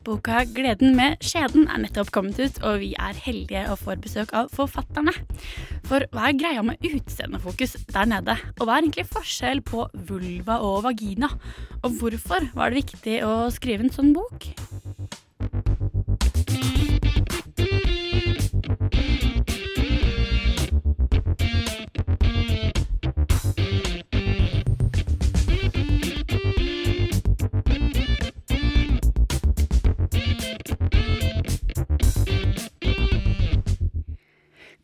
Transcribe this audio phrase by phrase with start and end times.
[0.00, 4.30] Boka 'Gleden med skjeden' er nettopp kommet ut, og vi er heldige og får besøk
[4.32, 5.12] av forfatterne.
[5.84, 8.38] For hva er greia med utseendefokus der nede?
[8.56, 11.28] Og hva er egentlig forskjell på vulva og vagina?
[11.84, 14.48] Og hvorfor var det viktig å skrive en sånn bok?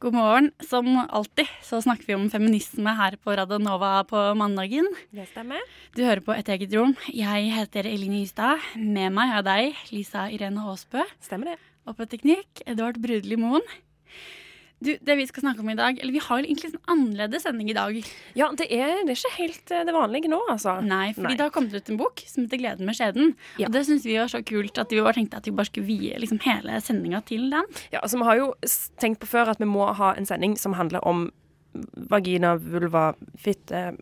[0.07, 0.53] God morgen.
[0.63, 4.87] Som alltid så snakker vi om feminisme her på Radionova på mandagen.
[5.11, 5.59] Det stemmer.
[5.99, 6.93] Du hører på Et eget rom.
[7.11, 8.63] Jeg heter Eline Ystad.
[8.77, 11.03] Med meg har jeg deg, Lisa Irene Aasbø.
[11.19, 11.59] Stemmer det.
[11.91, 13.67] Og på teknikk, Edvard Brudli Moen.
[14.85, 17.47] Du, det vi skal snakke om i dag Eller vi har jo egentlig en annerledes
[17.47, 17.95] sending i dag.
[18.37, 20.75] Ja, det er, det er ikke helt eh, det vanlige nå, altså.
[20.85, 21.37] Nei, fordi Nei.
[21.39, 23.33] det har kommet ut en bok som heter 'Gleden med skjeden'.
[23.57, 23.71] Ja.
[23.71, 25.89] Og det syns vi var så kult at vi bare tenkte at vi bare skulle
[25.89, 27.65] vie liksom hele sendinga til den.
[27.93, 28.53] Ja, altså, vi har jo
[29.01, 31.31] tenkt på før at vi må ha en sending som handler om
[32.13, 33.97] vagina, vulva, fitte,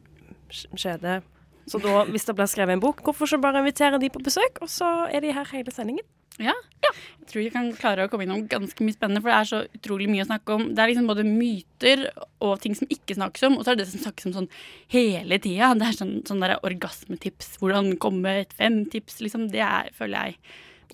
[0.50, 1.22] skjede.
[1.70, 4.60] Så da, hvis det blir skrevet en bok, hvorfor ikke bare invitere de på besøk,
[4.60, 6.04] og så er de her hele sendingen?
[6.42, 6.54] Ja.
[6.84, 9.60] Jeg tror vi kan klare å komme innom ganske mye spennende, for det er så
[9.78, 10.66] utrolig mye å snakke om.
[10.74, 12.02] Det er liksom både myter
[12.44, 14.50] og ting som ikke snakkes om, og så er det det som snakkes om sånn
[14.92, 15.72] hele tida.
[15.78, 19.48] Det er sånn, sånn der orgasmetips, hvordan komme et fem-tips, liksom.
[19.54, 20.38] Det er, føler jeg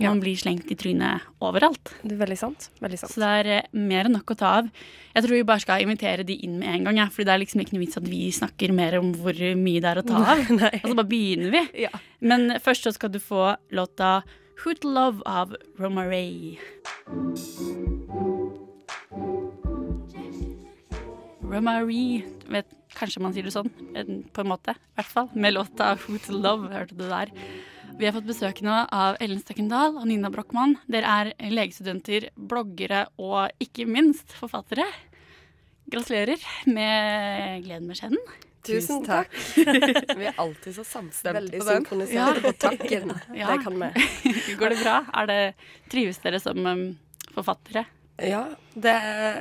[0.01, 0.09] Ja.
[0.09, 1.91] man blir slengt i trynet overalt.
[2.07, 2.69] Det er veldig sant.
[2.81, 3.13] Veldig sant.
[3.13, 4.69] Så det er eh, mer enn nok å ta av.
[5.13, 7.43] Jeg tror vi bare skal invitere de inn med en gang, ja, for det er
[7.43, 10.23] liksom ikke noe vits at vi snakker mer om hvor mye det er å ta
[10.37, 10.45] av.
[10.61, 10.81] Nei.
[10.81, 11.65] Så bare begynner vi.
[11.83, 11.91] Ja.
[12.21, 14.23] Men først så skal du få låta
[14.61, 16.59] Hoot Love av Romaray.
[21.41, 22.23] Romaray
[22.53, 23.71] vet, Kanskje man sier det sånn,
[24.35, 24.75] på en måte.
[24.75, 25.31] I hvert fall.
[25.33, 27.33] Med låta Hoot Love, hørte du der.
[27.97, 30.77] Vi har fått besøk nå av Ellen Støkkendal og Nina Brochmann.
[30.93, 34.85] Dere er legestudenter, bloggere og ikke minst forfattere.
[35.91, 38.50] Gratulerer med Gleden med skjeden.
[38.67, 39.33] Tusen takk.
[40.21, 41.87] Vi er alltid så samstemte Veldig på den.
[41.87, 43.15] Veldig synkronisert på takken.
[43.37, 43.53] Ja.
[43.53, 44.35] Det kan vi.
[44.61, 44.97] Går det bra?
[45.17, 45.39] Er det,
[45.93, 46.85] trives dere som um,
[47.33, 47.87] forfattere?
[48.21, 48.45] Ja,
[48.75, 48.97] det,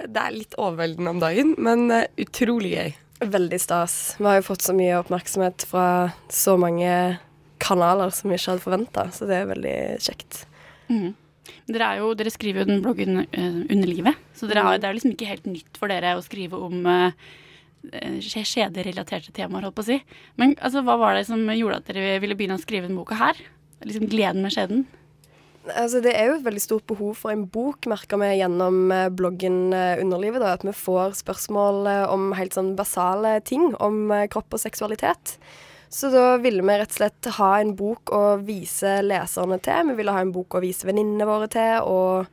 [0.08, 2.94] det er litt overveldende om dagen, men uh, utrolig gøy.
[3.20, 3.98] Veldig stas.
[4.20, 5.88] Vi har jo fått så mye oppmerksomhet fra
[6.32, 7.20] så mange
[7.60, 10.46] kanaler som vi ikke hadde forventa, så det er veldig kjekt.
[10.88, 11.12] Mm.
[11.68, 14.96] Dere, er jo, dere skriver jo den bloggen uh, Underlivet, så dere har, det er
[14.96, 17.36] jo liksom ikke helt nytt for dere å skrive om uh,
[18.24, 20.00] skjederelaterte temaer, holdt på å si.
[20.42, 23.18] Men altså, hva var det som gjorde at dere ville begynne å skrive denne boka
[23.20, 23.40] her?
[23.86, 24.88] Liksom Gleden med skjeden?
[25.70, 29.10] Altså, det er jo et veldig stort behov for en bok, merker vi gjennom eh,
[29.14, 30.42] bloggen eh, Underlivet.
[30.42, 35.38] Da, at vi får spørsmål eh, om helt sånn basale ting om kropp og seksualitet.
[35.90, 39.90] Så da ville vi rett og slett ha en bok å vise leserne til.
[39.90, 41.82] Vi ville ha en bok å vise venninnene våre til.
[41.90, 42.30] Og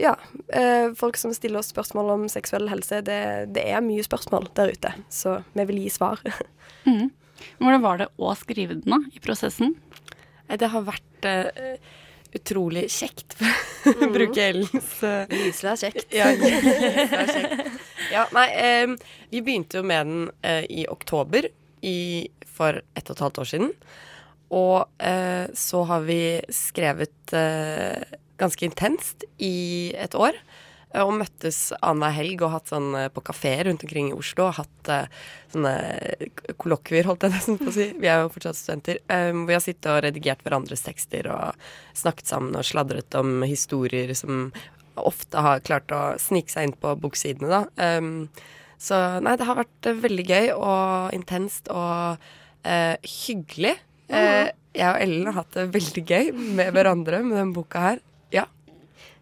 [0.00, 0.14] ja,
[0.48, 3.00] eh, folk som stiller oss spørsmål om seksuell helse.
[3.06, 3.20] Det,
[3.56, 6.22] det er mye spørsmål der ute, så vi vil gi svar.
[6.86, 7.08] Mm.
[7.58, 9.72] Hvordan var det å skrive den da, i prosessen?
[10.46, 11.80] Det har vært eh,
[12.38, 13.34] utrolig kjekt,
[14.04, 16.14] å bruke Ellens eh, Gyselig er kjekt.
[16.14, 16.28] Ja,
[17.24, 17.80] er kjekt.
[18.12, 18.94] ja nei, eh,
[19.32, 21.48] vi begynte jo med den eh, i oktober
[21.82, 21.98] i,
[22.46, 23.74] for ett og et halvt år siden.
[24.54, 26.20] Og eh, så har vi
[26.54, 30.36] skrevet eh, ganske intenst i et år.
[30.94, 34.48] eh, Og møttes annenhver helg og hatt sånn eh, på kafeer rundt omkring i Oslo.
[34.48, 35.10] Og hatt uh,
[35.52, 35.74] sånne
[36.56, 37.90] kollokvier, holdt jeg nesten på å si.
[38.02, 39.02] Vi er jo fortsatt studenter.
[39.08, 43.42] Um, hvor vi har sittet og redigert hverandres tekster og snakket sammen og sladret om
[43.46, 44.50] historier som
[44.96, 47.98] ofte har klart å snike seg inn på boksidene, da.
[47.98, 48.28] Um,
[48.80, 53.76] så nei, det har vært veldig gøy og intenst og uh, hyggelig.
[54.12, 58.02] Uh, jeg og Ellen har hatt det veldig gøy med hverandre med denne boka her.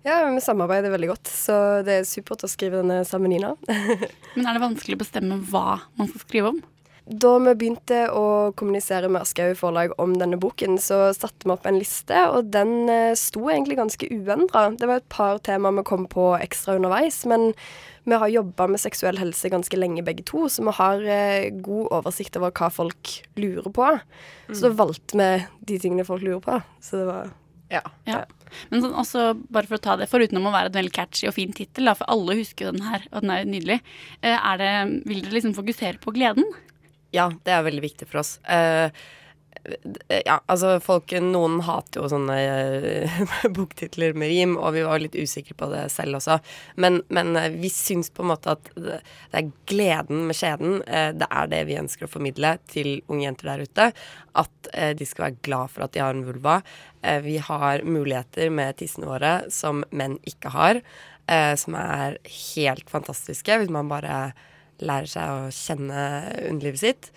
[0.05, 0.21] Ja.
[0.35, 1.57] Vi samarbeider veldig godt, så
[1.87, 3.55] det er supert å skrive denne sammen, Nina.
[4.37, 6.63] Men er det vanskelig å bestemme hva man skal skrive om?
[7.05, 11.67] Da vi begynte å kommunisere med Aschehoug forlag om denne boken, så satte vi opp
[11.69, 14.71] en liste, og den eh, sto egentlig ganske uendra.
[14.73, 17.51] Det var et par temaer vi kom på ekstra underveis, men
[18.09, 21.93] vi har jobba med seksuell helse ganske lenge begge to, så vi har eh, god
[22.01, 23.91] oversikt over hva folk lurer på.
[24.49, 25.29] Så da valgte vi
[25.73, 26.57] de tingene folk lurer på.
[26.85, 27.33] Så det var
[27.73, 27.85] Ja.
[28.09, 28.23] Ja.
[28.71, 31.29] Men sånn, også, bare for å ta det, foruten om å være en veldig catchy
[31.31, 33.81] og fin tittel, for alle husker den her, og den er nydelig,
[34.23, 34.73] eh, er det,
[35.09, 36.49] vil dere liksom fokusere på gleden?
[37.15, 38.37] Ja, det er veldig viktig for oss.
[38.51, 38.91] Eh,
[40.25, 43.21] ja, altså folk Noen hater jo sånne eh,
[43.57, 46.39] boktitler med rim, og vi var litt usikre på det selv også.
[46.81, 49.01] Men, men eh, vi syns på en måte at det,
[49.33, 50.83] er gleden med skjeden.
[50.85, 53.89] Eh, det er det vi ønsker å formidle til unge jenter der ute.
[54.45, 56.57] At de skal være glad for at de har en vulva.
[57.23, 60.81] Vi har muligheter med tissene våre som menn ikke har,
[61.61, 64.33] som er helt fantastiske hvis man bare
[64.83, 66.03] lærer seg å kjenne
[66.49, 67.13] underlivet sitt.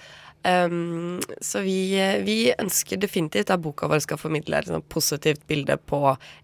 [0.46, 5.76] Um, så vi, vi ønsker definitivt at boka vår skal formidle et sånn positivt bilde
[5.90, 6.00] på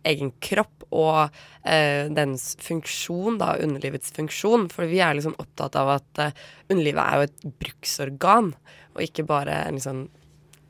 [0.10, 4.68] egen kropp og uh, dens funksjon, da, underlivets funksjon.
[4.74, 8.52] For vi er liksom opptatt av at uh, underlivet er jo et bruksorgan,
[8.94, 10.04] og ikke bare en liksom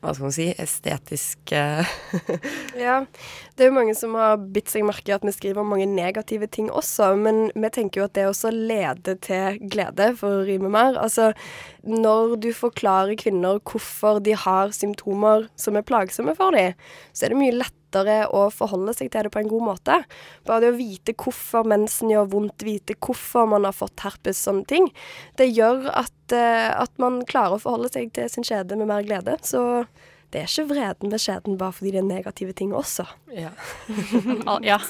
[0.04, 1.92] hva skal man si, estetisk eh,
[2.84, 2.98] Ja,
[3.54, 5.86] det er jo mange som har bitt seg merke i at vi skriver om mange
[5.86, 10.46] negative ting også, men vi tenker jo at det også leder til glede, for å
[10.48, 10.98] rime mer.
[10.98, 11.30] Altså,
[11.86, 16.74] når du forklarer kvinner hvorfor de har symptomer som er plagsomme for dem,
[17.14, 20.00] så er det mye lettere å forholde seg til det på en god måte.
[20.48, 24.66] Bare det å vite hvorfor mensen gjør vondt, vite hvorfor man har fått herpes, sånne
[24.66, 24.90] ting,
[25.38, 29.06] det gjør at, eh, at man klarer å forholde seg til sin skjede med mer
[29.06, 29.38] glede.
[29.46, 29.84] Så
[30.34, 33.06] det er ikke vreden ved skjeden bare fordi det er negative ting også.
[33.30, 33.52] ja.
[34.50, 34.80] Al ja,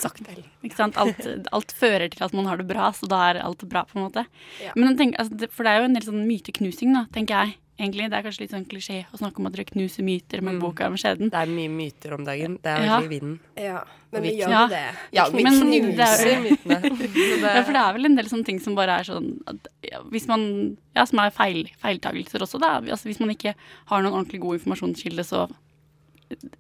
[0.65, 0.97] ikke sant?
[0.97, 1.21] Alt,
[1.53, 4.07] alt fører til at man har det bra, så da er alt bra, på en
[4.07, 4.25] måte.
[4.65, 4.73] Ja.
[4.79, 7.59] Men tenk, altså, For det er jo en del sånn myteknusing, da, tenker jeg.
[7.77, 10.55] Egentlig, Det er kanskje litt sånn klisjé å snakke om at dere knuser myter med
[10.55, 10.61] Mm.
[10.63, 11.29] boka om skjeden.
[11.31, 12.59] Det er mye myter om dagen.
[12.63, 13.01] Det er Ja.
[13.01, 13.39] veldig i vinden.
[13.59, 13.83] Ja,
[14.13, 14.67] men vi gjør Ja.
[14.69, 14.95] det.
[15.13, 16.83] Ja, vi Men knuser det er- mytene.
[16.99, 19.67] Det- Ja, for det er vel en del sånne ting som bare er sånn at,
[19.83, 22.79] ja, Hvis man Ja, som er feil, feiltagelser også, da.
[22.81, 23.55] Altså, hvis man ikke
[23.87, 25.51] har noen ordentlig god informasjonskilde, så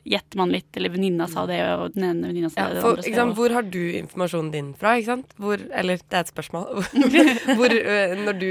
[0.05, 3.03] gjetter man litt, eller venninna sa det, og den ene venninna sa Ja, det, for,
[3.05, 3.37] sant, det.
[3.39, 4.97] hvor har du informasjonen din fra?
[4.99, 5.37] Ikke sant?
[5.41, 6.85] Hvor, eller det er et spørsmål.
[7.59, 8.51] hvor, øh, når du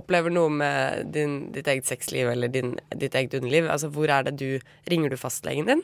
[0.00, 4.28] opplever noe med din, ditt eget sexliv eller din, ditt eget underliv, altså hvor er
[4.28, 4.48] det du
[4.90, 5.82] Ringer du fastlegen din?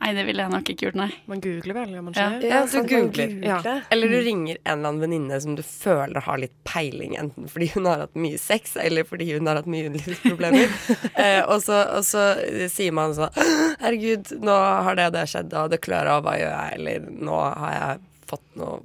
[0.00, 1.08] Nei, det ville jeg nok ikke gjort, nei.
[1.28, 2.26] Man googler vel, gjør man Ja.
[2.38, 2.48] ikke?
[2.48, 3.32] Ja, du sant, man googler.
[3.42, 3.82] googler.
[3.92, 7.68] Eller du ringer en eller annen venninne som du føler har litt peiling, enten fordi
[7.74, 10.72] hun har hatt mye sex, eller fordi hun har hatt mye underlivsproblemer.
[11.20, 12.24] eh, og, så, og så
[12.72, 13.36] sier man sånn
[13.80, 14.56] Herregud, nå
[14.86, 16.78] har det og det skjedd, og det klør og hva gjør jeg?
[16.80, 18.80] Eller nå har jeg fått noe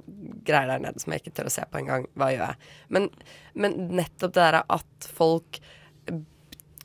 [0.46, 2.70] greier der nede som jeg ikke tør å se på engang, hva gjør jeg?
[2.92, 3.08] Men,
[3.54, 5.60] men nettopp det der at folk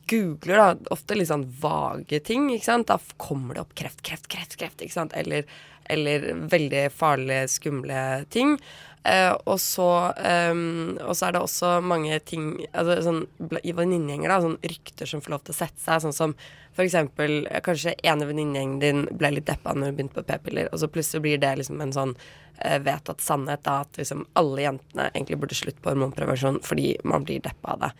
[0.09, 2.92] googler da, ofte litt sånn vage ting, ikke sant.
[2.92, 5.15] Da kommer det opp kreft, kreft, kreft, kreft, ikke sant.
[5.18, 5.50] Eller,
[5.92, 8.57] eller veldig farlige, skumle ting.
[9.03, 13.24] Eh, og, så, ehm, og så er det også mange ting altså, sånn,
[13.65, 16.04] I venninnegjenger, da, sånn rykter som får lov til å sette seg.
[16.04, 16.36] Sånn som
[16.77, 20.69] for eksempel eh, kanskje ene venninnegjengen din ble litt deppa når hun begynte på p-piller,
[20.69, 22.13] og så plutselig blir det liksom en sånn
[22.59, 27.25] eh, vedtatt sannhet da, at liksom alle jentene egentlig burde slutte på hormonprevensjon fordi man
[27.25, 27.92] blir deppa av det.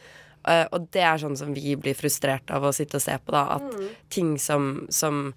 [0.50, 3.34] Eh, og det er sånn som vi blir frustrert av å sitte og se på,
[3.36, 3.60] da.
[3.60, 5.30] At ting som, som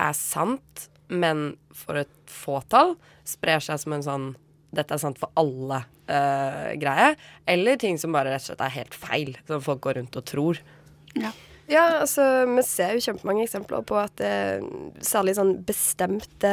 [0.00, 2.96] er sant, men for et fåtall,
[3.28, 4.30] sprer seg som en sånn
[4.72, 7.08] dette er sant for alle'-greie.
[7.12, 10.16] Uh, Eller ting som bare rett og slett er helt feil, som folk går rundt
[10.16, 10.62] og tror.
[11.12, 11.34] Ja,
[12.02, 14.64] altså, vi ser jo kjempemange eksempler på at eh,
[15.04, 16.50] særlig sånn bestemte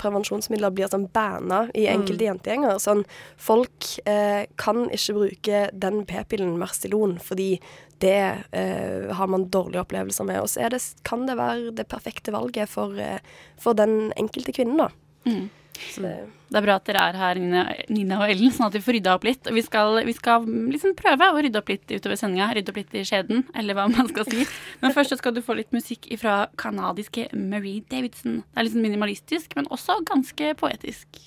[0.00, 2.78] prevensjonsmidler blir sånn banna i enkelte jentegjenger.
[2.82, 3.02] Sånn,
[3.40, 7.58] folk eh, kan ikke bruke den p-pillen Mercilon fordi
[8.04, 10.40] det eh, har man dårlige opplevelser med.
[10.44, 13.20] Og så er det, kan det være det perfekte valget for, eh,
[13.60, 14.88] for den enkelte kvinnen, da.
[15.28, 15.50] Mm.
[15.74, 16.12] Det,
[16.50, 18.98] Det er bra at dere er her, Nina, Nina og Ellen, sånn at vi får
[18.98, 19.46] rydda opp litt.
[19.50, 22.50] Og vi skal, vi skal liksom prøve å rydde opp litt utover sendinga.
[22.54, 24.46] Rydde opp litt i skjeden, eller hva man skal si.
[24.82, 28.42] Men først skal du få litt musikk fra kanadiske Marie Davidson.
[28.46, 31.24] Det er litt sånn minimalistisk, men også ganske poetisk.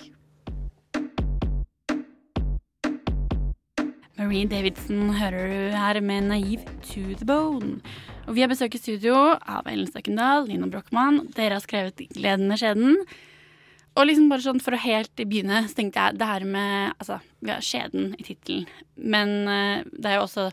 [4.18, 7.78] Marie Davidson hører du her med 'Naive to the Bone'.
[8.26, 11.32] Og vi har besøk i studio av Ellen Støkkendal, Nina Brochmann.
[11.36, 12.96] Dere har skrevet 'Gleden med skjeden'.
[13.98, 17.16] Og liksom bare sånn for å helt begynne, så tenkte jeg det her med Altså,
[17.42, 20.44] vi har skjeden i tittelen, men eh, det er jo også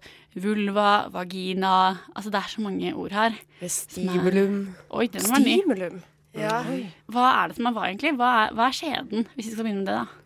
[0.42, 1.75] vulva, vagina
[2.16, 3.38] Altså, det er så mange ord her.
[3.62, 4.58] Vestibulum.
[4.98, 5.60] Oi, den var ny.
[5.62, 6.02] Stimulum.
[6.36, 6.58] ja.
[7.14, 8.16] Hva er det som er hva, egentlig?
[8.20, 10.22] Hva er, hva er skjeden, hvis vi skal begynne med det, da?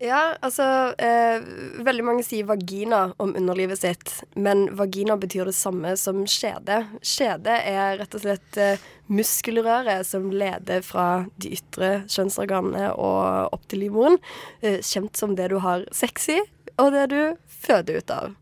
[0.00, 0.64] Ja, altså
[0.96, 1.42] eh,
[1.84, 6.78] Veldig mange sier vagina om underlivet sitt, men vagina betyr det samme som skjede.
[7.04, 8.80] Skjede er rett og slett eh,
[9.12, 14.16] muskelrøret som leder fra de ytre kjønnsorganene og opp til livmoren.
[14.64, 16.38] Eh, kjent som det du har sex i,
[16.80, 17.20] og det du
[17.60, 18.32] føder ut av.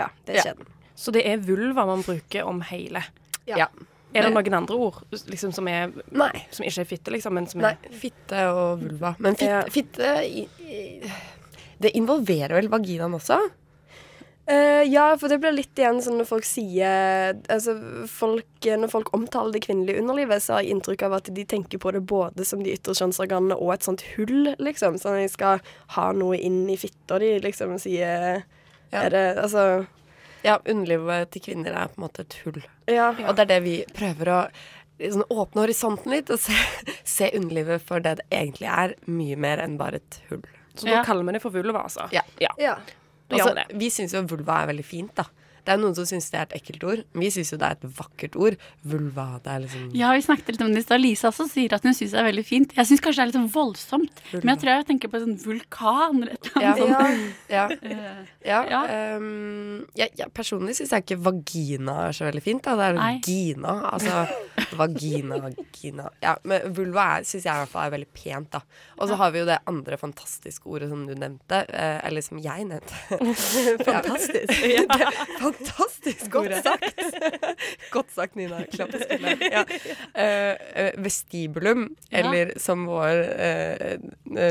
[0.00, 0.72] Ja, det er skjeden.
[0.96, 3.04] Så det er vulva man bruker om hele.
[3.44, 3.66] Ja.
[3.66, 3.68] Ja.
[4.16, 5.92] Er det noen andre ord liksom, som, er,
[6.50, 9.14] som ikke er fitte, liksom, men som Nei, er fitte og vulva.
[9.18, 9.62] Men fitte, Ja.
[9.70, 11.12] fitte i, i,
[11.78, 13.38] Det involverer vel vaginaen også?
[14.46, 17.72] Uh, ja, for det blir litt igjen sånn når folk sier Altså,
[18.06, 21.80] folk, når folk omtaler det kvinnelige underlivet, så har jeg inntrykk av at de tenker
[21.82, 25.00] på det både som de ytre kjønnsorganene og et sånt hull, liksom.
[25.02, 25.64] Sånn at de skal
[25.96, 28.44] ha noe inn i fitta di, liksom, og sier
[28.92, 29.02] Ja.
[29.02, 29.86] Er det Altså
[30.46, 32.62] Ja, underlivet til kvinner er på en måte et hull.
[32.86, 33.10] Ja.
[33.26, 34.40] Og det er det vi prøver å
[35.02, 36.56] liksom, åpne horisonten litt og se,
[37.16, 38.94] se underlivet for det det egentlig er.
[39.10, 40.44] Mye mer enn bare et hull.
[40.76, 41.00] Så Ja.
[41.00, 42.06] da kaller vi det for vulva, altså?
[42.12, 42.22] Ja.
[42.42, 42.52] ja.
[42.60, 42.76] ja.
[43.32, 45.24] Altså, vi syns jo vulva er veldig fint, da.
[45.66, 47.00] Det er noen som syns det er et ekkelt ord.
[47.18, 48.56] Vi syns jo det er et vakkert ord.
[48.86, 51.02] Vulva, det er liksom Ja, vi snakket litt om det i stad.
[51.02, 52.72] Lisa også sier at hun syns det er veldig fint.
[52.76, 55.24] Jeg syns kanskje det er litt sånn voldsomt, men jeg tror jeg tenker på en
[55.26, 56.72] sånn vulkan eller et eller Ja.
[56.72, 57.50] annet sånt.
[57.50, 57.66] Ja.
[57.82, 58.80] Eh, Ja, Ja.
[59.18, 62.62] Um, jeg, jeg personlig syns jeg ikke vagina er så veldig fint.
[62.62, 62.76] Da.
[62.78, 63.20] Det er Nei.
[63.26, 63.72] gina.
[63.90, 64.28] Altså
[64.78, 68.60] vagina, vagina Ja, men vulva syns jeg i hvert fall er veldig pent, da.
[69.00, 71.64] Og så har vi jo det andre fantastiske ordet som du nevnte.
[71.74, 72.94] eh, eller som jeg nevnte.
[73.88, 74.62] Fantastisk.
[75.56, 77.02] fantastisk Godt sagt.
[77.94, 78.62] Godt sagt, Nina.
[78.72, 79.42] Klapp på skulderen.
[79.52, 79.64] Ja.
[80.22, 82.18] Eh, vestibulum, Ja.
[82.20, 83.96] eller som vår eh,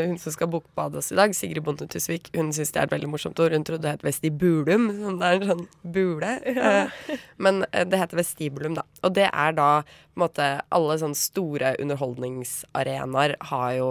[0.08, 2.96] Hun som skal bokbade oss i dag, Sigrid Bonde Tusvik, hun syns det er et
[2.96, 3.54] veldig morsomt ord.
[3.56, 6.34] Hun trodde det het vestibulum, som det er en sånn bule.
[6.46, 8.86] Eh, men eh, det heter vestibulum, da.
[9.06, 13.88] Og det er da på en måte Alle sånne store underholdningsarenaer har jo,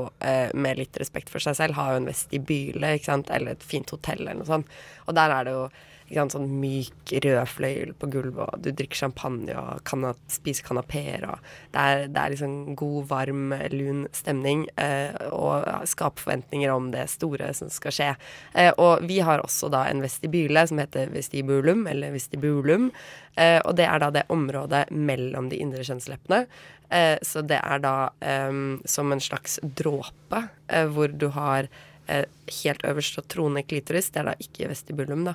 [0.56, 3.90] med litt respekt for seg selv, har jo en vestibyle, ikke sant, eller et fint
[3.92, 4.70] hotell eller noe sånt.
[5.06, 5.66] Og der er det jo
[6.10, 11.24] sånn myk rød fløyel på gulvet, og du drikker champagne og kan spiser kanapeer,
[11.72, 11.84] det
[12.14, 17.70] det er liksom god, varm, lun stemning, eh, og skaper forventninger om det store som
[17.72, 18.10] skal skje.
[18.54, 22.90] Eh, og vi har også da en vestibyle som heter vestibulum, eller vestibulum,
[23.36, 26.46] eh, og det er da det området mellom de indre kjønnsleppene.
[26.94, 28.52] Eh, så det er da eh,
[28.84, 31.70] som en slags dråpe, eh, hvor du har
[32.04, 35.32] helt øverst og troende klitoris, det er da ikke vestibulum, da.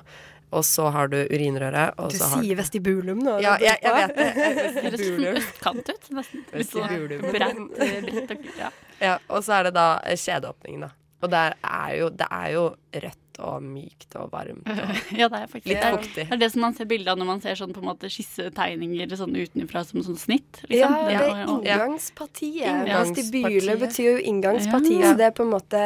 [0.50, 1.94] Og så har du urinrøret.
[2.02, 3.36] Og Du så har sier vestibulum nå.
[3.44, 4.28] Ja, jeg, jeg vet det.
[4.40, 5.36] Eh, høres Vestibulum.
[5.38, 6.44] østkant ut, nesten.
[6.50, 7.26] Sånn Vestibulum.
[7.36, 8.70] Brent, brent og ja.
[9.00, 10.90] Ja, og så er det da eh, kjedeåpningen, da.
[11.20, 12.64] Og der er jo, det er jo
[13.04, 14.68] rødt og mykt og varmt.
[14.68, 15.86] Og ja, det er faktisk litt det.
[15.88, 16.24] er- fuktig.
[16.28, 18.10] Det er det som man ser bilde av når man ser sånn på en måte
[18.12, 20.62] skissetegninger sånn utenfra som sånn snitt.
[20.68, 21.08] Ja, Liksom.
[21.08, 22.66] det er inngangspartiet.
[22.66, 23.16] Inngangspartiet.
[23.20, 25.00] Vestibyle betyr jo inngangspartiet.
[25.00, 25.10] Ja.
[25.12, 25.80] så det er på en måte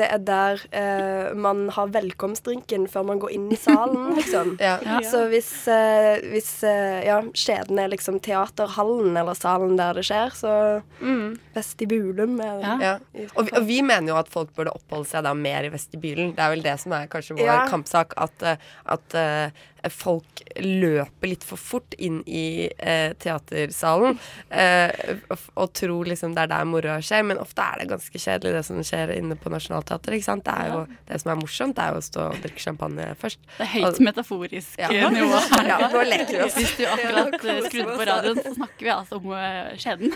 [0.00, 4.56] Det er der eh, man har velkomstdrinken før man går inn i salen, liksom.
[4.60, 4.78] Ja.
[4.86, 4.98] Ja.
[5.06, 10.30] Så hvis, eh, hvis eh, ja, skjeden er liksom teaterhallen eller salen der det skjer,
[10.36, 10.54] så
[11.54, 12.74] vestibulum er Ja.
[12.80, 12.94] Ja.
[13.36, 16.34] Og, vi, og vi mener jo at folk burde oppholde seg da mer i vestibylen.
[16.36, 17.66] Det er vel det som er kanskje vår Ja.
[17.70, 18.12] kampsak.
[18.16, 19.50] At, eh, at eh,
[19.88, 24.18] folk løper litt for fort inn i eh, teatersalen
[24.50, 24.90] eh,
[25.30, 27.22] og, tror liksom det er der moroa skjer.
[27.24, 30.18] Men ofte er det ganske kjedelig det som skjer inne på Nationaltheatret.
[30.18, 30.44] ikke sant?
[30.44, 33.08] Det er jo det som er morsomt, det er jo å stå og drikke champagne
[33.20, 33.40] først.
[33.56, 34.90] Det er høyt Og- metaforisk Ja.
[35.16, 35.40] nivå.
[35.70, 36.54] Ja, nå leker vi oss.
[36.58, 37.36] Hvis du akkurat
[37.68, 40.12] skrudde på radioen, så snakker vi altså om eh, skjeden.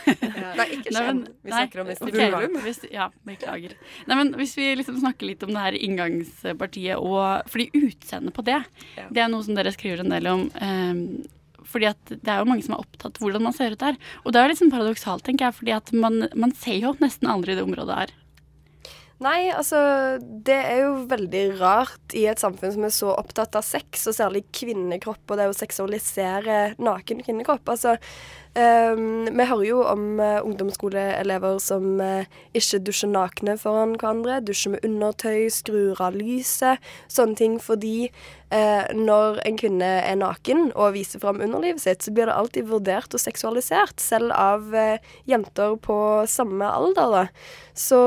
[0.59, 1.21] Nei, ikke skjeden.
[1.44, 2.56] Vi snakker om ok, vestibulum.
[2.64, 3.75] hvis, ja, beklager.
[4.09, 8.44] Nei, men hvis vi liksom snakker litt om det her inngangspartiet og Fordi utseendet på
[8.47, 8.59] det,
[9.14, 10.45] det er noe som dere skriver en del om.
[10.61, 11.07] ehm,
[11.65, 13.97] fordi at det er jo mange som er opptatt hvordan man ser ut der.
[14.23, 17.31] Og det er litt sånn paradoksalt, tenker jeg, fordi at man, man ser jo nesten
[17.31, 18.15] aldri det området her.
[19.23, 19.79] Nei, altså
[20.21, 24.17] Det er jo veldig rart i et samfunn som er så opptatt av sex, og
[24.17, 27.71] særlig kvinnekropp, og det å seksualisere naken kvinnekropp.
[27.71, 27.97] Altså,
[28.59, 34.75] ehm, vi hører jo om uh, ungdomsskoleelever som uh, ikke dusjer nakne foran hverandre, dusjer
[34.75, 36.83] med undertøy, skrur av lyset,
[37.13, 42.15] sånne ting fordi uh, når en kvinne er naken og viser fram underlivet sitt, så
[42.15, 44.71] blir det alltid vurdert og seksualisert, selv av
[45.29, 45.99] jenter på
[46.31, 47.15] samme alder.
[47.15, 47.25] da.
[47.75, 47.99] Så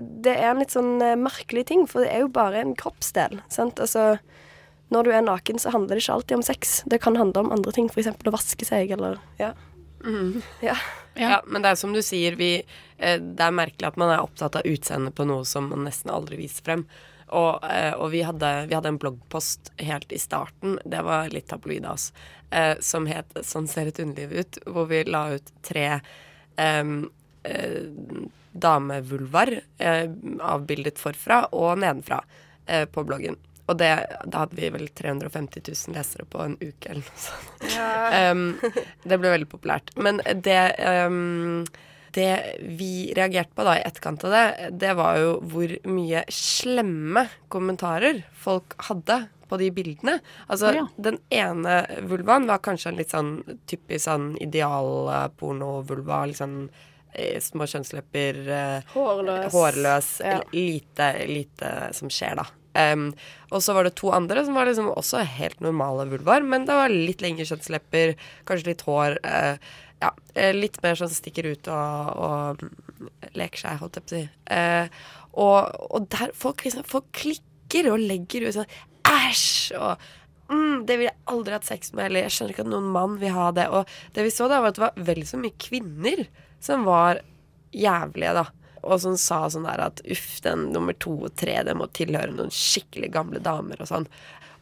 [0.00, 3.40] det er en litt sånn merkelig ting, for det er jo bare en kroppsdel.
[3.52, 3.82] sant?
[3.82, 4.14] Altså,
[4.94, 6.74] når du er naken, så handler det ikke alltid om sex.
[6.90, 8.12] Det kan handle om andre ting, f.eks.
[8.14, 9.52] å vaske seg eller ja.
[10.62, 10.76] ja.
[11.18, 11.40] Ja.
[11.46, 12.52] men det er som du sier, vi,
[12.98, 16.12] eh, det er merkelig at man er opptatt av utseendet på noe som man nesten
[16.14, 16.86] aldri viser frem.
[17.34, 21.48] Og, eh, og vi, hadde, vi hadde en bloggpost helt i starten, det var litt
[21.50, 22.12] tabloid av oss,
[22.50, 26.00] eh, som het 'Sånn ser et underliv ut', hvor vi la ut tre
[26.56, 26.84] eh,
[28.54, 30.10] damevulvar eh,
[30.40, 32.22] avbildet forfra og nedenfra
[32.66, 33.36] eh, på bloggen.
[33.66, 33.90] Og det,
[34.28, 37.64] da hadde vi vel 350 000 lesere på en uke eller noe sånt.
[38.12, 38.72] Um,
[39.08, 39.94] det ble veldig populært.
[39.96, 40.60] Men det
[41.08, 41.64] um,
[42.14, 42.34] det
[42.78, 44.44] vi reagerte på da i etterkant av det,
[44.84, 50.20] det var jo hvor mye slemme kommentarer folk hadde på de bildene.
[50.46, 50.84] Altså, Ja.
[50.96, 53.32] Den ene vulvaen var kanskje en litt sånn
[53.66, 56.22] typisk sånn idealpornovulva.
[56.30, 56.58] Litt sånn
[57.12, 58.40] eh, små kjønnslepper.
[58.48, 59.52] Eh, Hårløs.
[59.52, 60.10] hårløs.
[60.24, 60.38] Ja.
[60.52, 62.46] Lite, lite som skjer, da.
[62.78, 63.08] Em,
[63.50, 66.76] og så var det to andre som var liksom også helt normale vulvar, men det
[66.78, 68.16] var litt lengre kjønnslepper,
[68.48, 69.18] kanskje litt hår.
[69.24, 69.54] Uh,
[70.02, 74.16] ja, eh, litt mer sånn stikker ut og, og leker seg, holdt jeg på å
[74.16, 74.24] si.
[74.50, 79.78] Uh, og, og der folk, liksom, folk klikker og legger ut sånn æsj!
[79.78, 80.12] og
[80.52, 83.14] Mm, det ville jeg aldri hatt sex med, eller jeg skjønner ikke at noen mann
[83.20, 83.64] vil ha det.
[83.72, 86.26] Og det vi så da, var at det var vel så mye kvinner
[86.62, 87.22] som var
[87.74, 88.44] jævlige, da.
[88.84, 92.34] Og som sa sånn der at uff, den nummer to og tre, det må tilhøre
[92.34, 94.08] noen skikkelig gamle damer og sånn.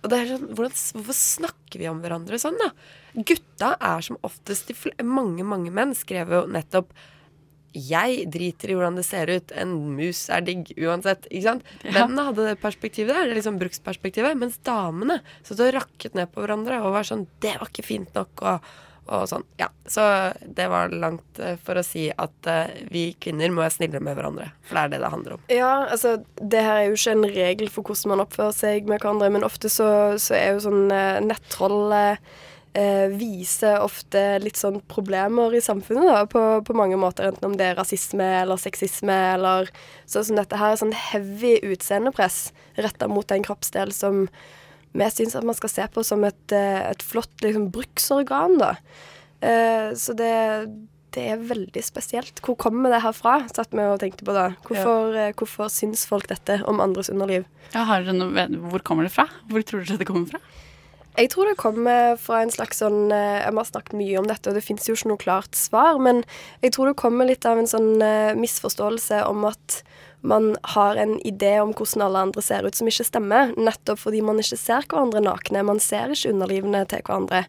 [0.03, 2.73] Og det er sånn, hvordan, Hvorfor snakker vi om hverandre sånn, da?
[3.15, 4.73] Gutta er som oftest
[5.05, 6.95] Mange, mange menn skrev jo nettopp
[7.73, 9.53] jeg driter i hvordan det ser ut.
[9.57, 11.25] En mus er digg uansett.
[11.31, 11.71] Ikke sant?
[11.81, 11.95] Ja.
[12.03, 16.45] Mennene hadde det perspektivet der, det liksom bruksperspektivet, mens damene satt og rakket ned på
[16.45, 18.61] hverandre og var sånn 'Det var ikke fint nok', og,
[19.11, 19.45] og sånn.
[19.61, 19.69] Ja.
[19.89, 20.05] Så
[20.47, 24.17] det var langt eh, for å si at eh, vi kvinner må være snillere med
[24.19, 24.53] hverandre.
[24.69, 25.43] For det er det det handler om.
[25.53, 29.03] Ja, altså det her er jo ikke en regel for hvordan man oppfører seg med
[29.03, 29.91] hverandre, men ofte så,
[30.23, 36.23] så er jo sånn eh, nettroll eh, viser ofte litt sånn problemer i samfunnet da,
[36.31, 39.71] på, på mange måter, enten om det er rasisme eller sexisme eller
[40.07, 44.27] sånn som dette her, sånn heavy utseendepress retta mot en kroppsdel som
[44.93, 48.73] vi syns at man skal se på som et, eh, et flott liksom, bruksorgan, da.
[49.43, 50.33] Eh, så det,
[51.17, 52.43] det er veldig spesielt.
[52.45, 53.39] Hvor kommer det her fra?
[53.53, 54.51] Satt vi og tenkte på det.
[54.69, 55.31] Hvorfor, ja.
[55.37, 57.49] hvorfor syns folk dette om andres underliv?
[57.73, 59.29] Ja, noe, hvor kommer det fra?
[59.49, 60.43] Hvor tror du det kommer fra?
[61.13, 64.49] Jeg tror det kommer fra en slags sånn Jeg Vi har snakket mye om dette,
[64.49, 66.23] og det fins jo ikke noe klart svar, men
[66.65, 69.83] jeg tror det kommer litt av en sånn eh, misforståelse om at
[70.23, 74.23] man har en idé om hvordan alle andre ser ut som ikke stemmer, nettopp fordi
[74.23, 75.65] man ikke ser hverandre nakne.
[75.67, 77.43] Man ser ikke underlivene til hverandre.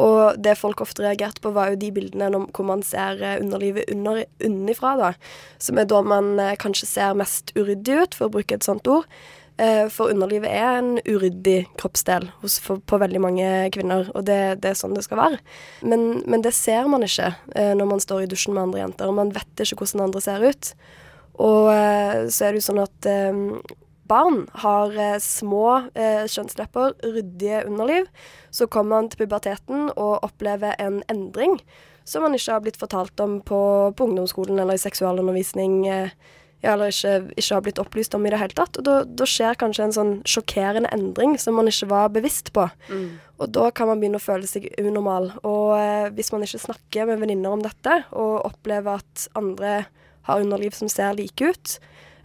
[0.00, 3.88] Og det folk ofte reagerte på, var jo de bildene hvor man ser eh, underlivet
[3.92, 5.12] under, unnifra, da.
[5.62, 8.88] Som er da man eh, kanskje ser mest uryddig ut, for å bruke et sånt
[8.92, 9.08] ord.
[9.60, 14.80] Eh, For underlivet er en uryddig kroppsdel på veldig mange kvinner, og det, det er
[14.80, 15.40] sånn det skal være.
[15.84, 19.20] Men, men det ser man ikke når man står i dusjen med andre jenter, og
[19.20, 20.76] man vet ikke hvordan andre ser ut.
[21.42, 23.40] Og eh, så er det jo sånn at eh,
[24.08, 28.08] barn har eh, små kjønnslepper, ryddige underliv.
[28.54, 31.60] Så kommer man til puberteten og opplever en endring
[32.06, 33.60] som man ikke har blitt fortalt om på,
[33.98, 35.80] på ungdomsskolen eller i seksualundervisning.
[36.62, 38.78] Ja, eller ikke, ikke har blitt opplyst om i det hele tatt.
[38.78, 42.68] Og da, da skjer kanskje en sånn sjokkerende endring som man ikke var bevisst på.
[43.42, 45.32] Og da kan man begynne å føle seg unormal.
[45.42, 49.80] Og hvis man ikke snakker med venninner om dette, og opplever at andre
[50.26, 51.76] har underliv som ser like ut,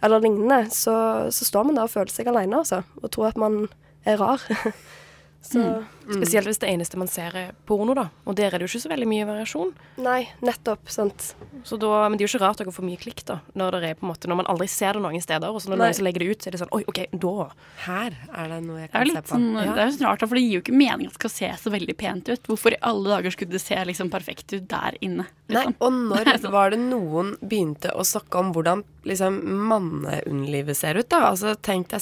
[0.02, 0.96] eller lignende, så,
[1.30, 2.82] så står man der og føler seg alene, altså.
[3.02, 3.64] Og tror at man
[4.06, 4.42] er rar.
[5.42, 8.04] så Spesielt hvis det eneste man ser er porno, da.
[8.28, 9.70] Og der er det jo ikke så veldig mye variasjon.
[10.04, 10.90] Nei, nettopp.
[10.92, 11.30] Sant.
[11.66, 13.38] Så da, men det er jo ikke rart dere får mye klikk, da.
[13.58, 15.72] Når, det er på en måte, når man aldri ser det noen steder, og så
[15.72, 15.88] når Nei.
[15.94, 17.48] noen legger det ut, så er det sånn Oi, OK, da.
[17.86, 19.32] Her er det noe jeg kan se på.
[19.32, 19.64] sånn, Ja.
[19.72, 21.34] det er jo sånn rart, da, for det gir jo ikke mening at det skal
[21.38, 22.44] se så veldig pent ut.
[22.52, 25.26] Hvorfor i alle dager skulle det se liksom perfekt ut der inne?
[25.48, 25.76] Nei, Liksom?
[25.80, 29.40] og når var det noen begynte å snakke om hvordan liksom
[29.72, 31.30] manneunderlivet ser ut, da?
[31.32, 32.02] Altså, tenk deg,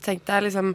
[0.00, 0.74] tenk deg liksom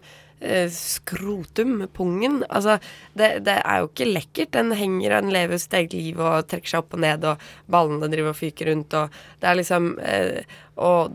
[0.73, 2.43] skrotum, pungen.
[2.49, 2.77] Altså,
[3.19, 4.53] det, det er jo ikke lekkert.
[4.55, 8.11] Den henger, den lever sitt eget liv og trekker seg opp og ned, og ballene
[8.11, 11.11] driver og fyker rundt, og det er liksom eh, Og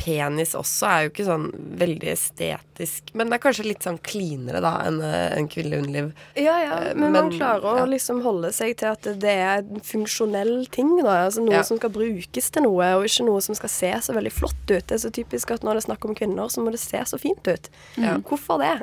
[0.00, 1.46] penis også er jo ikke sånn
[1.80, 6.10] veldig estetisk, men det er kanskje litt sånn klinere, da, enn eh, en kvinnelig underliv.
[6.40, 9.62] Ja, ja, men, men, man klarer klarer å liksom holde seg til at det er
[9.62, 10.96] en funksjonell ting.
[11.04, 11.26] Da.
[11.26, 11.62] Altså noe Ja.
[11.66, 14.86] som skal brukes til noe, og ikke noe som skal se så veldig flott ut.
[14.86, 17.04] Det er så typisk at når det er snakk om kvinner, så må det se
[17.06, 17.70] så fint ut.
[18.00, 18.16] Ja.
[18.24, 18.74] Hvorfor det?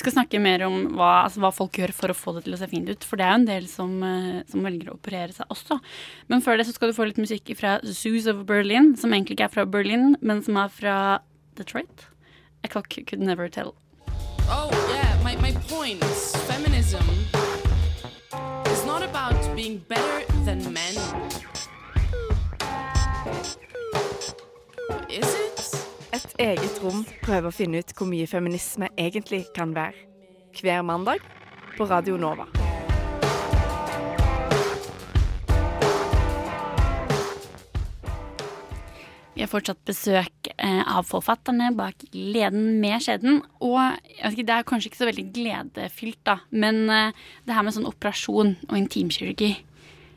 [0.00, 2.58] Skal snakke mer om hva, altså, hva folk gjør for å få det til å
[2.60, 3.02] se fint ut.
[3.04, 5.76] For det er jo en del som, eh, som velger å operere seg også.
[6.32, 9.36] Men før det så skal du få litt musikk fra Zoos of Berlin, som egentlig
[9.36, 10.96] ikke er fra Berlin, men som er fra
[11.60, 12.06] Detroit.
[12.64, 13.74] A clock could never tell.
[14.48, 16.02] Oh, yeah, my, my point.
[16.48, 17.04] Feminism
[18.72, 20.96] is not about being better than men.
[25.10, 25.49] Is it?
[26.40, 30.06] Et eget rom prøver å finne ut hvor mye feminisme egentlig kan være.
[30.56, 31.20] Hver mandag
[31.74, 32.46] på Radio Nova.
[39.34, 43.42] Vi har fortsatt besøk eh, av forfatterne bak Gleden med skjeden.
[43.60, 43.76] Og
[44.16, 47.92] ikke, det er kanskje ikke så veldig gledefylt, da, men eh, det her med sånn
[47.92, 49.58] operasjon og intimkirurgi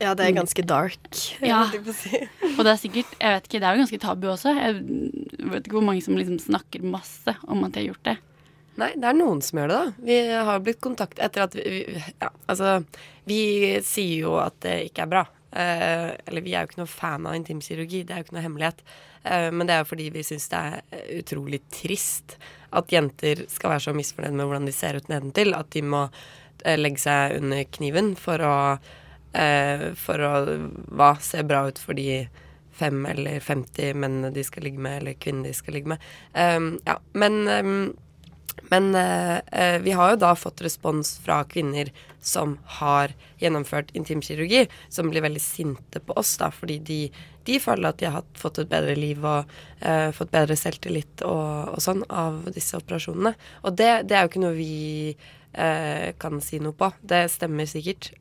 [0.02, 1.08] Ja, det er ganske dark.
[1.44, 1.64] Ja.
[1.94, 2.20] si.
[2.54, 4.54] Og det er sikkert, jeg vet ikke, det er jo ganske tabu også.
[4.58, 4.78] Jeg
[5.52, 8.16] vet ikke hvor mange som liksom snakker masse om at de har gjort det.
[8.80, 10.06] Nei, det er noen som gjør det, da.
[10.08, 11.84] Vi har blitt kontakt etter at vi,
[12.18, 12.80] Ja, altså
[13.28, 13.38] Vi
[13.86, 15.24] sier jo at det ikke er bra.
[15.54, 18.46] Eh, eller vi er jo ikke noe fan av intimkirurgi, det er jo ikke noe
[18.48, 18.82] hemmelighet.
[19.22, 22.34] Eh, men det er jo fordi vi syns det er utrolig trist
[22.74, 26.02] at jenter skal være så misfornøyd med hvordan de ser ut nedentil, at de må
[26.64, 28.56] eh, legge seg under kniven for å
[29.34, 30.32] eh, For å
[30.94, 32.24] hva, se bra ut for de
[32.74, 36.08] fem eller 50 mennene de skal ligge med, eller kvinnene de skal ligge med.
[36.34, 37.76] Um, ja, men um,
[38.62, 41.90] men eh, eh, vi har jo da fått respons fra kvinner
[42.24, 46.98] som har gjennomført intimkirurgi, som blir veldig sinte på oss, da, fordi de,
[47.44, 51.74] de føler at de har fått et bedre liv og eh, fått bedre selvtillit og,
[51.74, 53.34] og sånn av disse operasjonene.
[53.64, 54.74] Og det, det er jo ikke noe vi
[55.12, 56.92] eh, kan si noe på.
[57.02, 58.12] Det stemmer sikkert.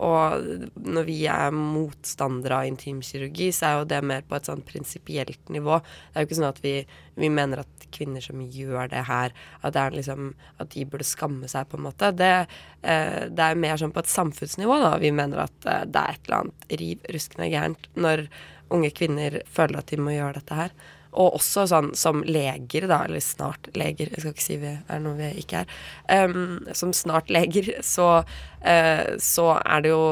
[0.00, 4.62] Og når vi er motstandere av intimkirurgi, så er jo det mer på et sånn
[4.64, 5.76] prinsipielt nivå.
[5.82, 6.74] Det er jo ikke sånn at vi,
[7.20, 10.30] vi, mener at kvinner som gjør det her, at, det liksom,
[10.62, 12.12] at de burde skamme seg, på en måte.
[12.16, 12.30] Det,
[12.80, 14.94] eh, det er mer sånn på et samfunnsnivå, da.
[15.02, 18.24] Vi mener at eh, det er et eller annet riv ruskende gærent når
[18.72, 20.74] unge kvinner føler at de må gjøre dette her.
[21.10, 25.00] Og også sånn som leger, da, eller snart leger, jeg skal ikke si vi er
[25.02, 25.72] noe vi ikke er,
[26.30, 30.02] um, som snart leger, så, uh, så er det jo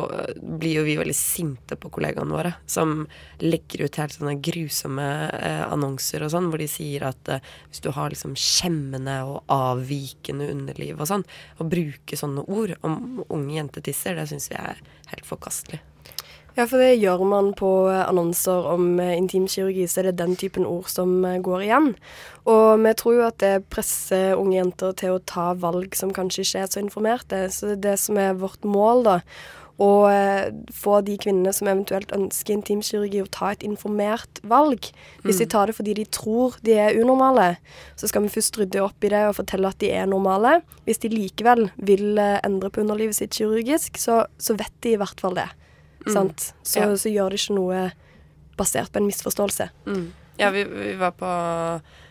[0.59, 3.05] Blir jo vi veldig sinte på kollegaene våre, som
[3.43, 7.85] legger ut helt sånne grusomme uh, annonser og sånn, hvor de sier at uh, hvis
[7.85, 11.27] du har liksom skjemmende og avvikende underliv og sånn,
[11.63, 14.83] å bruke sånne ord om unge jentetisser, det syns vi er
[15.13, 15.83] helt forkastelig.
[16.59, 20.64] Ja, for det gjør man på annonser om eh, intimkirurgi, så er det den typen
[20.66, 21.92] ord som eh, går igjen.
[22.51, 26.42] Og vi tror jo at det presser unge jenter til å ta valg som kanskje
[26.42, 27.44] ikke er så informerte.
[27.55, 29.14] Så det er det som er vårt mål, da.
[29.79, 34.90] Å eh, få de kvinnene som eventuelt ønsker intimkirurgi, å ta et informert valg.
[35.23, 37.53] Hvis de tar det fordi de tror de er unormale,
[37.94, 40.57] så skal vi først rydde opp i det og fortelle at de er normale.
[40.90, 45.23] Hvis de likevel vil endre på underlivet sitt kirurgisk, så, så vet de i hvert
[45.23, 45.47] fall det.
[46.14, 46.53] Sant?
[46.62, 46.97] Så, Ja.
[46.97, 47.92] så gjør det ikke noe
[48.59, 49.68] basert på en misforståelse.
[49.87, 50.12] Mm.
[50.38, 51.29] Ja, vi, vi var på,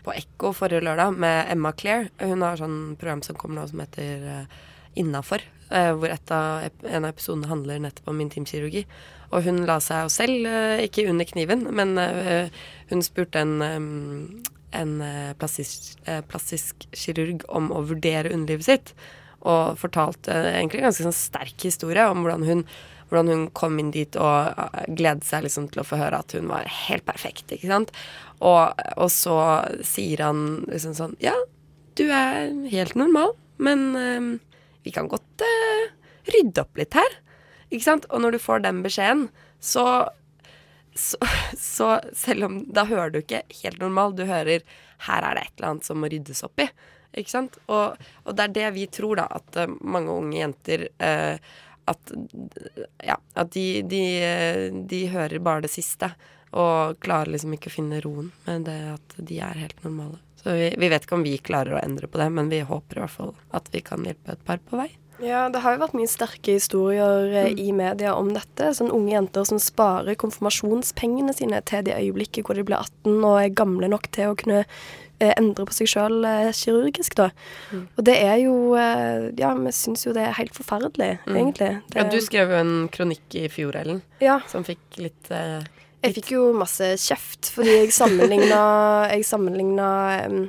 [0.04, 2.10] på Ekko forrige lørdag med Emma Claire.
[2.20, 4.58] Hun har sånn program som kommer nå som heter uh,
[5.00, 5.40] Innafor.
[5.70, 8.86] eh, hvor et av, en av episodene handler nettopp om intimkirurgi.
[9.32, 12.48] Og hun la seg jo selv, eh, ikke under kniven, men eh,
[12.88, 14.48] hun spurte en, eh,
[14.80, 18.94] en eh, plastisk, eh, plastisk kirurg om å vurdere underlivet sitt.
[19.44, 22.64] Og fortalte egentlig en ganske sånn sterk historie om hvordan hun
[23.08, 26.34] hvordan hun kom inn dit og uh, gledet seg liksom til å få høre at
[26.36, 27.52] hun var helt perfekt.
[27.52, 27.94] ikke sant?
[28.38, 29.38] Og, og så
[29.86, 31.34] sier han liksom sånn Ja,
[31.98, 34.28] du er helt normal, men øh,
[34.86, 35.88] vi kan godt øh,
[36.30, 37.16] rydde opp litt her.
[37.72, 38.06] Ikke sant?
[38.14, 39.26] Og når du får den beskjeden,
[39.58, 40.06] så
[40.98, 41.18] så,
[41.54, 44.64] så selv om Da hører du ikke helt normal, du hører
[45.06, 46.66] her er det et eller annet som må ryddes opp i.
[47.18, 47.58] Ikke sant?
[47.70, 51.38] Og, og det er det vi tror, da, at eh, mange unge jenter eh,
[51.88, 52.12] At,
[53.04, 56.12] ja, at de, de, eh, de hører bare det siste.
[56.56, 60.20] Og klarer liksom ikke å finne roen med det at de er helt normale.
[60.38, 63.00] Så vi, vi vet ikke om vi klarer å endre på det, men vi håper
[63.00, 64.88] i hvert fall at vi kan hjelpe et par på vei.
[65.18, 67.58] Ja, det har jo vært mye sterke historier mm.
[67.58, 68.70] i media om dette.
[68.76, 73.40] Sånn unge jenter som sparer konfirmasjonspengene sine til det øyeblikket hvor de blir 18 og
[73.40, 74.70] er gamle nok til å kunne eh,
[75.20, 77.30] endre på seg sjøl eh, kirurgisk, da.
[77.74, 81.72] Og det er jo eh, Ja, vi syns jo det er helt forferdelig, egentlig.
[81.88, 85.66] Det, Ja, du skrev jo en kronikk i fjor, Ellen, ja, som fikk litt eh,
[85.98, 88.60] jeg fikk jo masse kjeft fordi jeg sammenligna,
[89.14, 89.88] jeg sammenligna
[90.30, 90.44] um,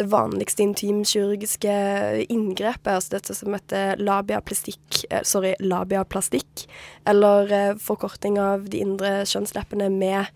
[0.00, 1.72] det vanligste intimkirurgiske
[2.32, 6.66] inngrepet, altså dette som heter labiaplastikk, eh, sorry, labiaplastikk,
[7.08, 10.32] eller eh, forkorting av de indre kjønnsleppene med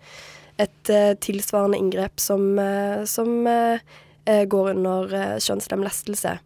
[0.61, 3.79] et eh, tilsvarende inngrep som, eh, som eh,
[4.25, 6.37] går under kjønnslemlestelse.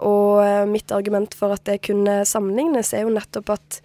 [0.00, 0.40] Og
[0.72, 3.76] mitt argument for at det kunne sammenlignes, er jo nettopp at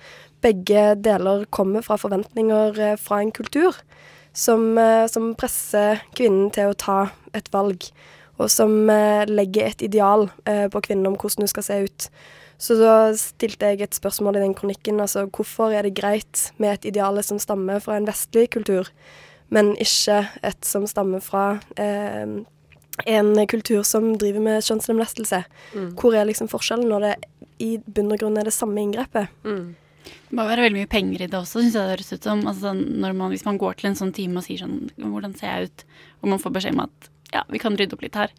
[0.41, 3.75] begge deler kommer fra forventninger fra en kultur
[4.31, 4.79] som,
[5.11, 6.97] som presser kvinnen til å ta
[7.35, 7.89] et valg,
[8.37, 12.09] og som eh, legger et ideal eh, på kvinnen om hvordan hun skal se ut.
[12.57, 16.77] Så da stilte jeg et spørsmål i den kronikken, altså hvorfor er det greit med
[16.77, 18.91] et ideale som stammer fra en vestlig kultur,
[19.51, 22.43] men ikke et som stammer fra eh,
[23.11, 25.41] en kultur som driver med kjønnslemlestelse?
[25.99, 27.15] Hvor er liksom forskjellen når det
[27.63, 29.31] i bunn og grunn er det samme inngrepet?
[30.05, 32.41] Det må være veldig mye penger i det også, syns jeg det høres ut som.
[32.47, 35.47] Altså, når man, hvis man går til en sånn time og sier sånn Hvordan ser
[35.51, 35.85] jeg ut?
[36.21, 38.31] Og man får beskjed om at ja, vi kan rydde opp litt her.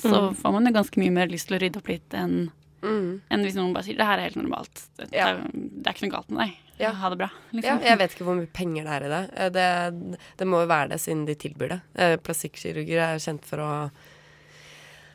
[0.00, 2.48] Så får man jo ganske mye mer lyst til å rydde opp litt enn
[2.82, 3.10] mm.
[3.30, 4.86] enn hvis noen bare sier det her er helt normalt.
[4.98, 5.28] Det, Ja.
[5.32, 6.56] det, er, det er ikke noe galt med deg.
[6.82, 6.90] Ja.
[6.98, 7.28] Ha det bra.
[7.30, 7.84] Ja, Liksom.
[7.86, 9.20] jeg vet ikke hvor mye penger det er i det.
[9.38, 11.80] Eh, Det, det må jo være det, siden de tilbyr det.
[11.94, 13.68] Eh, Plastikkirurger er kjent for å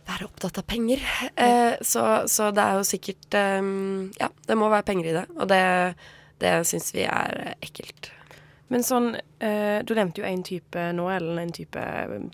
[0.07, 1.03] være opptatt av penger.
[1.35, 3.35] Eh, så, så det er jo sikkert
[4.21, 5.25] Ja, det må være penger i det.
[5.35, 5.61] Og det,
[6.39, 8.13] det syns vi er ekkelt.
[8.69, 11.81] Men sånn, eh, Du nevnte jo en type nå, eller en type,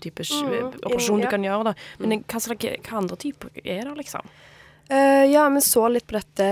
[0.02, 1.24] type Mm, operasjon ja.
[1.24, 1.64] du kan gjøre.
[1.64, 1.74] da.
[1.98, 4.20] Men hva, slags, hva andre typer er det, liksom?
[4.88, 6.46] Uh, ja, vi så litt på dette.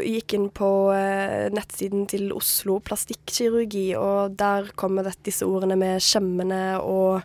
[0.00, 6.00] Gikk inn på uh, nettsiden til Oslo plastikkirurgi, og der kommer dette, disse ordene med
[6.00, 7.20] skjemmende og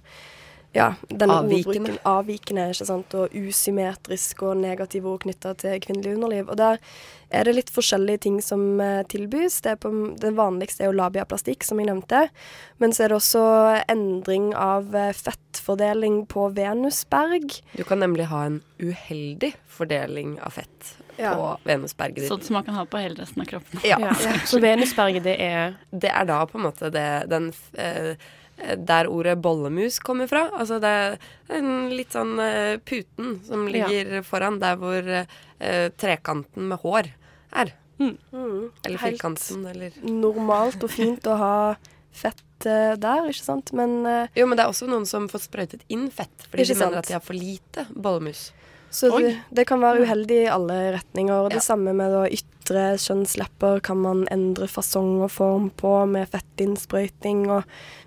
[0.74, 1.94] ja, denne Avvikende.
[1.94, 6.50] ordbruken avvikende, ikke sant, og usymmetrisk og negative ord knytta til kvinnelig underliv.
[6.50, 6.80] Og der
[7.34, 9.60] er det litt forskjellige ting som eh, tilbys.
[9.62, 12.24] Det, er på, det vanligste er jo labiaplastikk, som jeg nevnte.
[12.82, 13.44] Men så er det også
[13.94, 17.60] endring av eh, fettfordeling på venusberg.
[17.78, 21.36] Du kan nemlig ha en uheldig fordeling av fett Ja.
[21.38, 23.82] på venusberget Sånn som man kan ha på hele resten av kroppen.
[23.86, 24.00] Ja.
[24.02, 24.14] Ja.
[24.50, 28.16] Så Venusberget, det er Det er da på en måte det, den eh,
[28.58, 30.46] Der ordet bollemus kommer fra.
[30.54, 31.16] Altså det er
[31.58, 33.88] en litt sånn eh, puten som Ja.
[33.90, 37.10] ligger foran der hvor eh, trekanten med hår
[37.54, 37.74] er.
[38.00, 38.18] Mm,
[38.86, 41.54] Eller firkanten, eller normalt og fint å ha
[42.14, 43.72] fett eh, der, ikke sant?
[43.74, 46.76] Men eh, Jo, men det er også noen som får sprøytet inn fett fordi de
[46.80, 48.52] mener at de har for lite bollemus.
[48.94, 51.34] Så det, det kan være uheldig i alle retninger.
[51.34, 51.58] Og Ja.
[51.58, 57.48] det samme med da ytre kjønnslepper kan man endre fasong og form på med fettinnsprøyting.
[57.50, 57.64] Og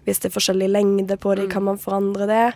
[0.07, 1.51] hvis det er forskjellig lengde på dem, Mm.
[1.53, 2.55] kan man forandre det.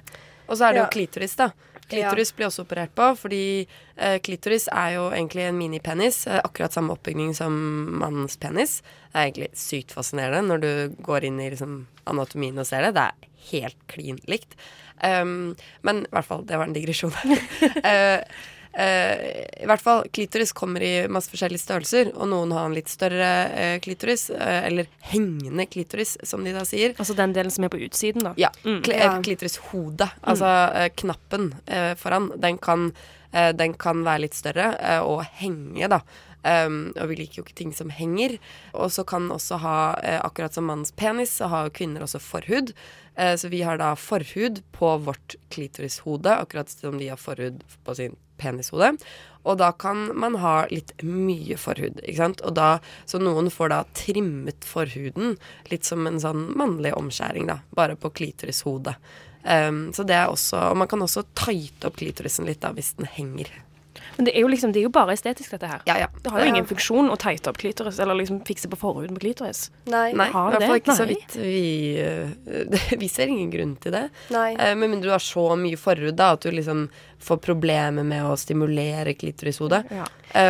[0.49, 0.85] Og så er det Ja.
[0.87, 1.51] jo klitoris, da.
[1.90, 3.66] Klitoris blir også operert på, fordi
[3.99, 6.25] eh, klitoris er jo egentlig en minipenis.
[6.29, 7.51] Eh, akkurat samme oppbygning som
[7.99, 8.81] mannens penis.
[9.12, 12.95] Det er egentlig sykt fascinerende når du går inn i liksom, anatomien og ser det.
[12.95, 13.12] Det er
[13.51, 14.55] helt klin likt.
[15.04, 15.54] Um,
[15.86, 17.14] men i hvert fall, det var en digresjon.
[17.16, 18.20] uh,
[18.70, 19.18] Uh,
[19.62, 23.30] I hvert fall, klitoris kommer i masse forskjellige størrelser, og noen har en litt større
[23.50, 26.94] uh, klitoris, uh, eller hengende klitoris, som de da sier.
[26.94, 28.34] altså den delen som er på utsiden, da.
[28.38, 28.52] Ja.
[28.62, 28.78] Mm.
[28.86, 29.10] Kl Ja.
[29.24, 30.10] Klitorishodet.
[30.22, 31.50] Altså eh, knappen
[31.98, 32.30] foran.
[32.40, 32.90] Den kan,
[33.32, 34.72] den kan være litt større
[35.06, 36.00] og henge, da.
[36.40, 38.38] Um, og vi liker jo ikke ting som henger.
[38.72, 42.72] Og så kan også ha, eh, akkurat som mannens penis, så har kvinner også forhud.
[43.16, 47.94] Eh, så vi har da forhud på vårt klitorishode, akkurat som de har forhud på
[47.94, 48.96] sin penishode.
[49.44, 52.44] Og da kan man ha litt mye forhud, ikke sant.
[52.44, 55.37] Og da, så noen får da trimmet forhuden,
[55.72, 57.61] litt som en sånn mannlig omskjæring, da.
[57.76, 58.96] Bare på klitorishodet.
[59.40, 62.92] Um, så det er også Og man kan også tighte opp klitorisen litt, da, hvis
[62.98, 63.48] den henger.
[64.16, 65.83] Men det er jo liksom, det er jo bare estetisk, dette her.
[65.88, 66.09] Ja, ja.
[66.23, 69.25] Det har jo ingen funksjon å tighte opp klitoris, eller liksom fikse på forhuden på
[69.27, 69.68] klitoris.
[69.90, 70.11] Nei.
[70.16, 70.70] Nei, i hvert det?
[70.70, 71.64] fall ikke så vidt vi
[72.01, 74.07] eh, Vi ser ingen grunn til det.
[74.35, 74.53] Nei.
[74.57, 76.88] Eh, Med mindre du har så mye forhud da at du liksom
[77.20, 79.85] får problemer med å stimulere klitorishodet.
[79.92, 80.07] Ja.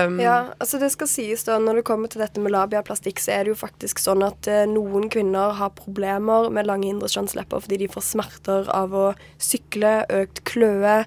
[0.07, 3.33] Um, Ja, altså det skal sies da, Når det kommer til dette med labiaplastikk, så
[3.33, 7.65] er det jo faktisk sånn at eh, noen kvinner har problemer med lange indre kjønnslepper
[7.65, 9.07] fordi de får smerter av å
[9.41, 11.01] sykle, økt kløe.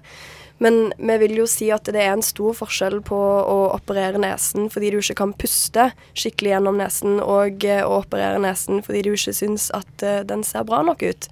[0.62, 4.68] Men vi vil jo si at det er en stor forskjell på å operere nesen
[4.70, 9.12] fordi du ikke kan puste skikkelig gjennom nesen, og eh, å operere nesen fordi du
[9.16, 11.28] ikke syns at eh, den ser bra nok ut.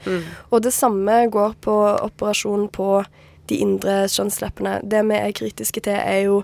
[0.51, 3.05] Og det samme går på operasjon på
[3.51, 4.81] de indre kjønnsleppene.
[4.87, 6.43] Det vi er kritiske til, er jo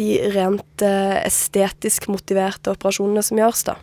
[0.00, 3.76] de rent eh, estetisk motiverte operasjonene som gjøres, da.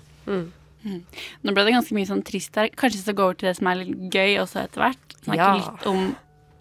[0.81, 2.71] Nå ble det ganske mye sånn trist her.
[2.73, 5.15] Kanskje vi skal gå over til det som er litt gøy også etter hvert.
[5.21, 5.53] Snakke Ja.
[5.59, 6.15] litt om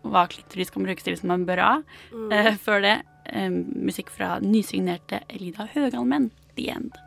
[0.07, 1.75] hva klitoris kan brukes til som man bør ha.
[2.13, 2.97] Uh, før det
[3.33, 6.99] uh, musikk fra nysignerte Elida Høgalmen, The End.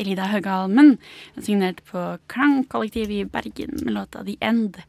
[0.00, 0.94] Elida Høgalmen
[1.36, 4.80] er signert på Klangkollektivet i Bergen med låta The End.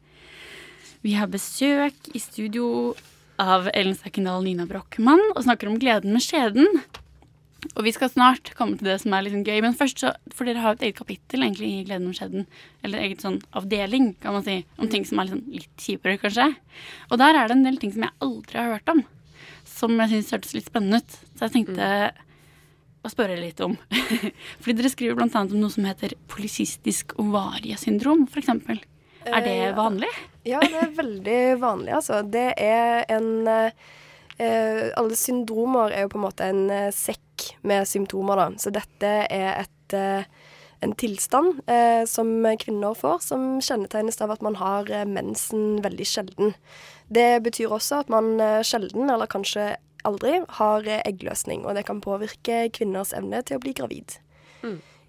[1.02, 2.94] Vi har besøk i studio
[3.42, 6.68] av Ellen Stekkendal Nina Brochmann og snakker om gleden med skjeden.
[7.76, 9.60] Og vi skal snart komme til det som er sånn gøy.
[9.64, 12.48] Men først, så, for dere har jo et eget kapittel egentlig i Gleden om skjeden.
[12.82, 14.58] Eller eget sånn avdeling, kan man si.
[14.82, 16.50] Om ting som er sånn, litt kjipere, kanskje.
[17.10, 19.04] Og der er det en del ting som jeg aldri har hørt om.
[19.68, 21.18] Som jeg syns hørtes litt spennende ut.
[21.36, 21.88] Så jeg tenkte
[23.02, 23.78] å spørre litt om.
[24.62, 28.52] Fordi dere skriver annet om noe som heter polisistisk ovariesyndrom, f.eks.
[29.22, 30.10] Er det Eh, vanlig?
[30.46, 32.22] Ja, det er veldig vanlig, altså.
[32.26, 33.90] Det er en eh,
[34.38, 38.48] Alle syndromer er jo på en måte en eh, sekk med symptomer, da.
[38.58, 40.24] Så dette er et eh,
[40.82, 46.06] en tilstand eh, som kvinner får, som kjennetegnes av at man har eh, mensen veldig
[46.08, 46.56] sjelden.
[47.12, 49.76] Det betyr også at man eh, sjelden, eller kanskje
[50.08, 54.18] aldri, har eh, eggløsning, og det kan påvirke kvinners evne til å bli gravid.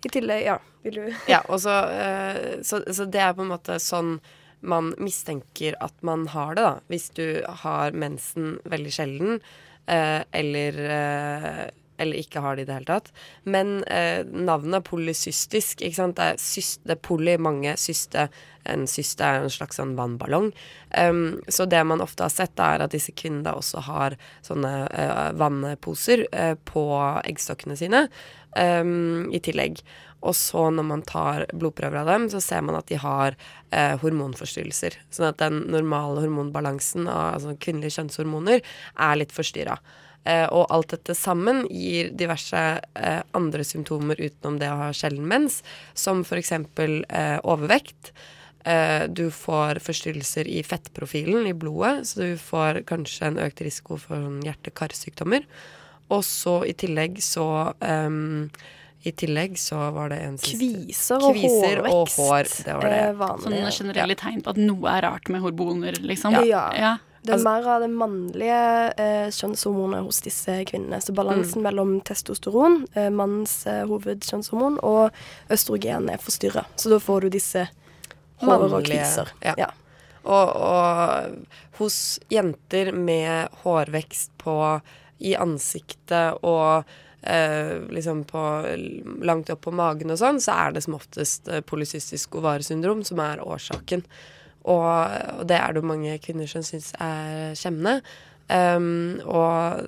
[0.04, 3.54] I tillegg, ja, vil du Ja, og så, eh, så, så det er på en
[3.56, 4.18] måte sånn
[4.64, 6.74] man mistenker at man har det, da.
[6.92, 9.40] Hvis du har mensen veldig sjelden,
[9.86, 11.64] eh, eller, eh,
[11.98, 13.12] eller ikke har det i det hele tatt.
[13.44, 15.82] Men eh, navnet er polysystisk.
[15.82, 16.18] Ikke sant?
[16.18, 18.28] Det er, syst, det er poly, mange syste.
[18.70, 20.52] En syste er en slags sånn vannballong.
[20.96, 25.34] Um, så det man ofte har sett, er at disse kvinnene også har sånne eh,
[25.40, 26.86] vannposer eh, på
[27.28, 28.08] eggstokkene sine
[28.60, 29.82] um, i tillegg.
[30.24, 33.36] Og så når man tar blodprøver av dem, så ser man at de har
[33.76, 34.96] eh, hormonforstyrrelser.
[35.12, 39.76] Sånn at den normale hormonbalansen av altså kvinnelige kjønnshormoner er litt forstyrra.
[40.24, 45.28] Eh, og alt dette sammen gir diverse eh, andre symptomer utenom det å ha sjelden
[45.28, 45.60] mens,
[45.94, 46.56] som f.eks.
[46.56, 48.14] Eh, overvekt.
[48.64, 54.00] Eh, du får forstyrrelser i fettprofilen i blodet, så du får kanskje en økt risiko
[54.00, 55.44] for sånn hjerte-karsykdommer.
[56.10, 58.50] Og så i tillegg så um,
[59.06, 62.90] I tillegg så var det en siste Kviser og Kviser og hårvekst hår, det var
[62.90, 63.16] det.
[63.20, 63.44] vanlig.
[63.44, 66.38] Sånne generelle tegn på at noe er rart med hormoner, liksom.
[66.48, 66.70] Ja.
[66.78, 66.94] ja.
[67.24, 71.00] Det er Altså- mer av det mannlige eh, kjønnshormonet hos disse kvinnene.
[71.02, 71.64] Så balansen Mm.
[71.64, 75.12] mellom testosteron, eh, mannens eh, hovedkjønnshormon, og
[75.50, 76.66] østrogen er forstyrra.
[76.76, 77.68] Så da får du disse
[78.44, 79.32] hår og kviser.
[79.44, 79.54] ja.
[79.58, 79.70] Ja.
[80.24, 84.82] Og, og hos jenter med hårvekst på
[85.24, 86.84] i ansiktet og
[87.22, 88.44] eh, liksom på
[89.24, 93.24] langt opp på magen og sånn, så er det som oftest eh, polycystisk ovaresyndrom som
[93.24, 94.06] er årsaken.
[94.64, 94.88] Og,
[95.40, 98.00] og det er det jo mange kvinner som syns er skjemmende.
[98.52, 99.84] Um, og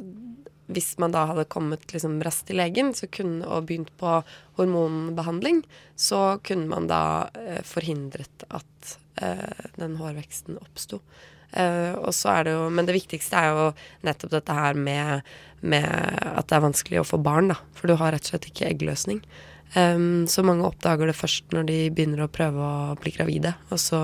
[0.71, 4.17] hvis man da hadde kommet liksom raskt til legen kunne, og begynt på
[4.57, 5.61] hormonbehandling,
[5.95, 11.01] så kunne man da eh, forhindret at eh, den hårveksten oppsto.
[11.51, 13.67] Eh, og så er det jo, men det viktigste er jo
[14.07, 15.27] nettopp dette her med,
[15.61, 17.59] med at det er vanskelig å få barn, da.
[17.77, 19.21] For du har rett og slett ikke eggløsning.
[19.75, 23.81] Um, så mange oppdager det først når de begynner å prøve å bli gravide, og
[23.81, 24.01] så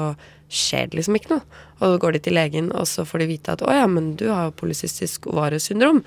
[0.51, 1.59] skjer det liksom ikke noe.
[1.79, 4.13] Og så går de til legen, og så får de vite at å ja, men
[4.19, 6.03] du har jo polycystisk ovariesyndrom.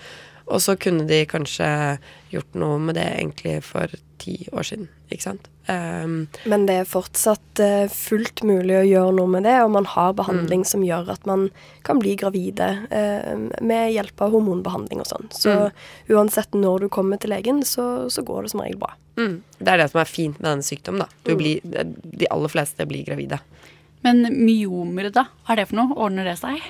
[0.46, 1.98] Og så kunne de kanskje
[2.30, 3.88] gjort noe med det egentlig for
[4.20, 5.46] ti år siden, ikke sant.
[5.68, 9.86] Um, Men det er fortsatt uh, fullt mulig å gjøre noe med det, og man
[9.88, 10.68] har behandling Mm.
[10.68, 11.46] som gjør at man
[11.82, 15.30] kan bli gravide uh, med hjelp av hormonbehandling og sånn.
[15.32, 15.72] Så Mm.
[16.18, 18.92] uansett når du kommer til legen, så, så går det som regel bra.
[19.16, 21.08] mm, det er det som er fint med denne sykdommen, da.
[21.24, 23.40] Du blir, de aller fleste blir gravide.
[24.04, 25.24] Men myomer, da?
[25.46, 25.96] Hva er det for noe?
[25.96, 26.60] Ordner det seg?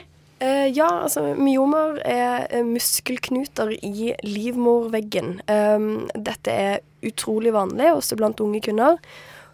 [0.42, 5.38] Eh, ja, altså myomer er eh, muskelknuter i livmorveggen.
[5.46, 8.98] Um, dette er utrolig vanlig, også blant unge kvinner.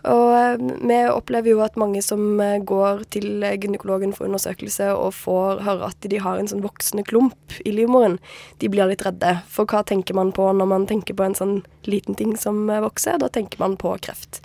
[0.08, 5.60] Og eh, vi opplever jo at mange som går til gynekologen for undersøkelse og får
[5.68, 8.16] høre at de har en sånn voksende klump i livmoren,
[8.64, 9.36] de blir litt redde.
[9.52, 13.20] For hva tenker man på når man tenker på en sånn liten ting som vokser?
[13.20, 14.40] Da tenker man på kreft.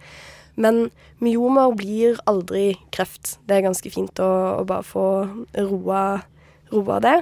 [0.55, 0.89] Men
[1.23, 3.37] myomer blir aldri kreft.
[3.47, 4.29] Det er ganske fint å,
[4.61, 5.07] å bare få
[5.57, 6.03] roa,
[6.71, 7.17] roa det.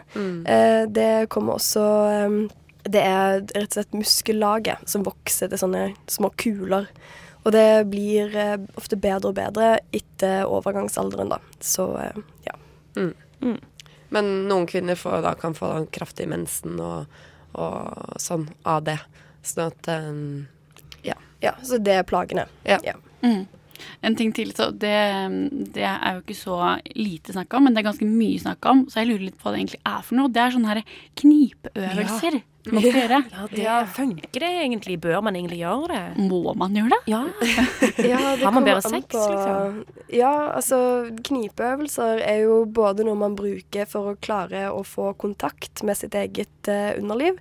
[0.50, 2.38] Eh, det kommer også eh,
[2.84, 6.89] Det er rett og slett muskellaget som vokser til sånne små kuler.
[7.43, 11.41] Og det blir eh, ofte bedre og bedre etter overgangsalderen, da.
[11.60, 12.58] Så eh, ja.
[14.13, 17.10] Men noen kvinner får, da, kan få kraftig mensen og,
[17.58, 19.00] og sånn av det.
[19.43, 20.46] Sånn at um,
[21.04, 21.17] ja.
[21.41, 21.56] ja.
[21.65, 22.46] Så det er plagene.
[22.67, 22.78] Ja.
[22.86, 22.93] Ja.
[23.24, 23.44] Mm.
[24.06, 24.94] En ting til, så det,
[25.76, 26.58] det er jo ikke så
[26.96, 29.48] lite snakk om, men det er ganske mye snakk om, så jeg lurer litt på
[29.48, 30.32] hva det egentlig er for noe.
[30.32, 32.40] Det er sånne her knipeøvelser
[32.71, 33.19] man skal gjøre.
[33.58, 34.95] Ja, det funker det egentlig?
[35.04, 36.28] Bør man egentlig gjøre det?
[36.30, 37.02] Må man gjøre det?
[37.12, 37.23] Ja.
[38.13, 39.84] Ja, det Har man bedre sex, på- liksom?
[40.13, 40.78] Ja, altså
[41.26, 46.15] knipeøvelser er jo både noe man bruker for å klare å få kontakt med sitt
[46.17, 47.39] eget uh, underliv.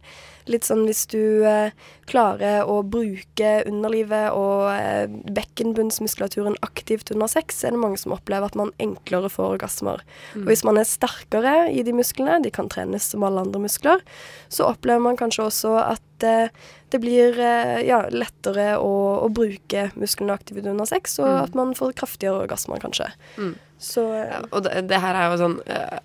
[0.51, 1.71] Litt sånn hvis du uh,
[2.11, 5.05] klarer å bruke underlivet og uh,
[5.37, 10.03] bekkenbunnsmuskulaturen aktivt under sex, er det mange som opplever at man enklere får orgasmer.
[10.39, 14.03] Og hvis man er sterkere i de musklene, de kan trenes som alle andre muskler,
[14.53, 16.53] så opplever man kanskje også at eh,
[16.93, 18.93] det blir eh, ja, lettere å,
[19.25, 23.09] å bruke musklene aktivt under sex, og at man får kraftigere orgasmer, kanskje.
[23.37, 23.55] Mm.
[23.83, 25.57] Så eh, Ja, og det, det her er jo sånn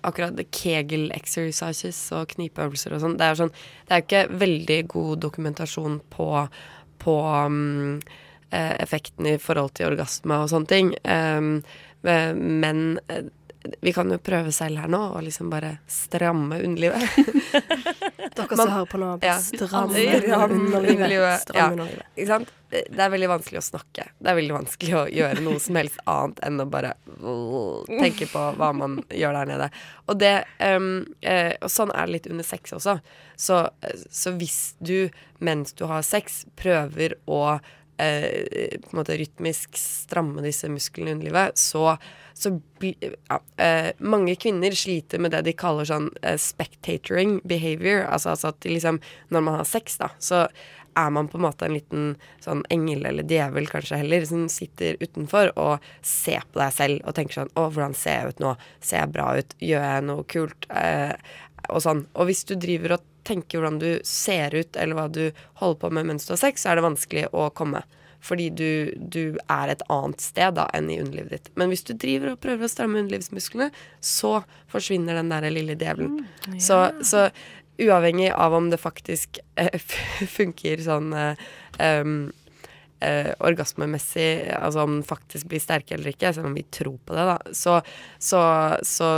[0.02, 4.78] Akkurat kegel exercises og knipeøvelser og sånn Det er jo sånn Det er ikke veldig
[4.90, 6.28] god dokumentasjon på,
[7.04, 7.14] på
[7.54, 7.92] mm,
[8.50, 10.90] eh, effekten i forhold til orgasme og sånne ting.
[11.06, 11.60] Um,
[12.02, 12.98] men
[13.80, 17.02] vi kan jo prøve selv her nå og liksom bare stramme underlivet.
[18.38, 19.38] dere som hører på nå, Ja.
[19.42, 20.84] stramme Stram underlivet.
[20.88, 21.68] underlivet, ja.
[21.70, 22.06] underlivet.
[22.16, 22.54] Ikke sant?
[22.70, 24.04] Det det er veldig vanskelig å snakke.
[24.20, 26.90] Det er veldig vanskelig å gjøre noe som helst annet enn å bare
[27.88, 29.70] tenke på hva man gjør der nede.
[30.04, 32.98] Og, det, um, uh, og sånn er det litt under sex også.
[33.40, 33.62] Så,
[34.12, 37.58] så hvis du mens du har sex prøver å
[37.98, 41.96] eh, på en måte rytmisk stramme disse musklene i underlivet, så,
[42.34, 48.06] så ja, eh, Mange kvinner sliter med det de kaller sånn eh, spectatoring behavior.
[48.06, 49.00] Altså, altså at liksom
[49.34, 50.46] Når man har sex, da, så
[50.98, 52.06] er man på en måte en liten
[52.42, 57.14] sånn engel eller djevel kanskje heller, som sitter utenfor og ser på deg selv og
[57.14, 58.54] tenker sånn Å, hvordan ser jeg ut nå?
[58.80, 59.54] Ser jeg bra ut?
[59.62, 60.66] Gjør jeg noe kult?
[60.70, 61.14] Eh,
[61.68, 62.04] og sånn.
[62.14, 65.24] Og hvis du driver og tenker hvordan du ser ut, eller hva du
[65.60, 67.84] holder på med mens du har sex, så er det vanskelig å komme.
[68.24, 71.52] Fordi du, du er et annet sted da enn i underlivet ditt.
[71.60, 73.70] Men hvis du driver og prøver å stramme underlivsmusklene,
[74.02, 74.40] så
[74.72, 76.24] forsvinner den der lille djevelen.
[76.58, 77.28] så, så
[77.78, 79.78] uavhengig av om det faktisk eh,
[80.38, 81.48] funker sånn eh,
[81.78, 82.20] um,
[83.00, 87.16] eh, orgasmemessig, altså om den faktisk blir sterke eller ikke, selv om vi tror på
[87.16, 87.78] det, da, så,
[88.18, 88.42] så,
[88.86, 89.10] så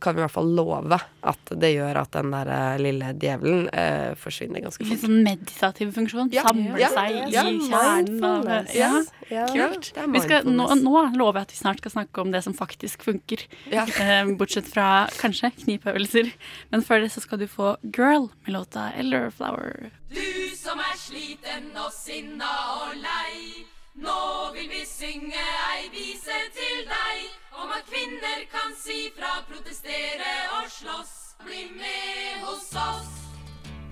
[0.00, 0.98] kan vi i hvert fall love
[1.28, 5.06] at det gjør at den der eh, lille djevelen eh, forsvinner ganske Litt fort.
[5.08, 6.32] sånn meditativ funksjon.
[6.34, 8.92] Ja, Samle ja, seg ja, i kjernen av ja.
[9.28, 9.44] Ja.
[9.52, 9.90] Kult.
[9.94, 12.54] Det Vi skal, nå, nå lover jeg at vi snart skal snakke om det som
[12.56, 13.44] faktisk funker.
[13.72, 13.84] Ja.
[14.00, 16.32] Eh, bortsett fra kanskje knipeøvelser.
[16.72, 19.90] Men før det så skal du få Girl med låta Elderflower.
[20.08, 20.20] Du
[20.68, 23.64] som er sliten og sinna og lei.
[24.04, 24.16] Nå
[24.52, 27.22] vil vi synge ei vise til deg
[27.62, 31.14] om at kvinner kan si fra, protestere og slåss.
[31.46, 33.08] Bli med hos oss.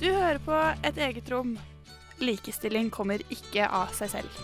[0.03, 1.55] Du hører på Et eget rom.
[2.21, 4.43] Likestilling kommer ikke av seg selv.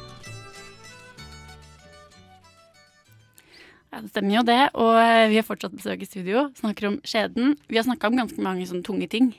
[3.93, 4.61] Ja, det stemmer jo det.
[4.73, 6.49] Og eh, vi har fortsatt besøk i studio.
[6.57, 7.59] Snakker om skjeden.
[7.69, 9.35] Vi har snakka om ganske mange sånne tunge ting.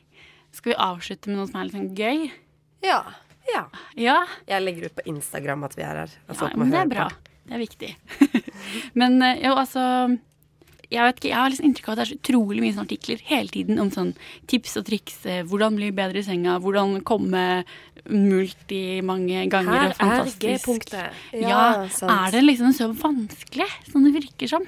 [0.54, 2.43] Skal vi avslutte med noe som er litt sånn gøy?
[2.84, 3.02] Ja.
[3.54, 3.66] Ja.
[4.00, 4.18] Ja,
[4.48, 6.14] Jeg legger ut på Instagram at vi er her.
[6.30, 7.08] Altså, ja men det er bra.
[7.10, 7.32] på.
[7.44, 7.90] Det er viktig.
[9.00, 9.84] men eh, jo, altså
[10.94, 12.86] jeg vet ikke, jeg har liksom inntrykk av at det er så utrolig mye sånne
[12.86, 14.12] artikler hele tiden om sånn
[14.52, 15.16] tips og triks.
[15.26, 17.44] eh, Hvordan bli bedre i senga, hvordan komme
[18.12, 19.94] multi mange ganger.
[19.98, 20.32] Her og er.
[20.44, 21.20] G-punktet.
[21.40, 22.12] Ja, sant.
[22.12, 24.68] er det liksom så vanskelig som det virker som?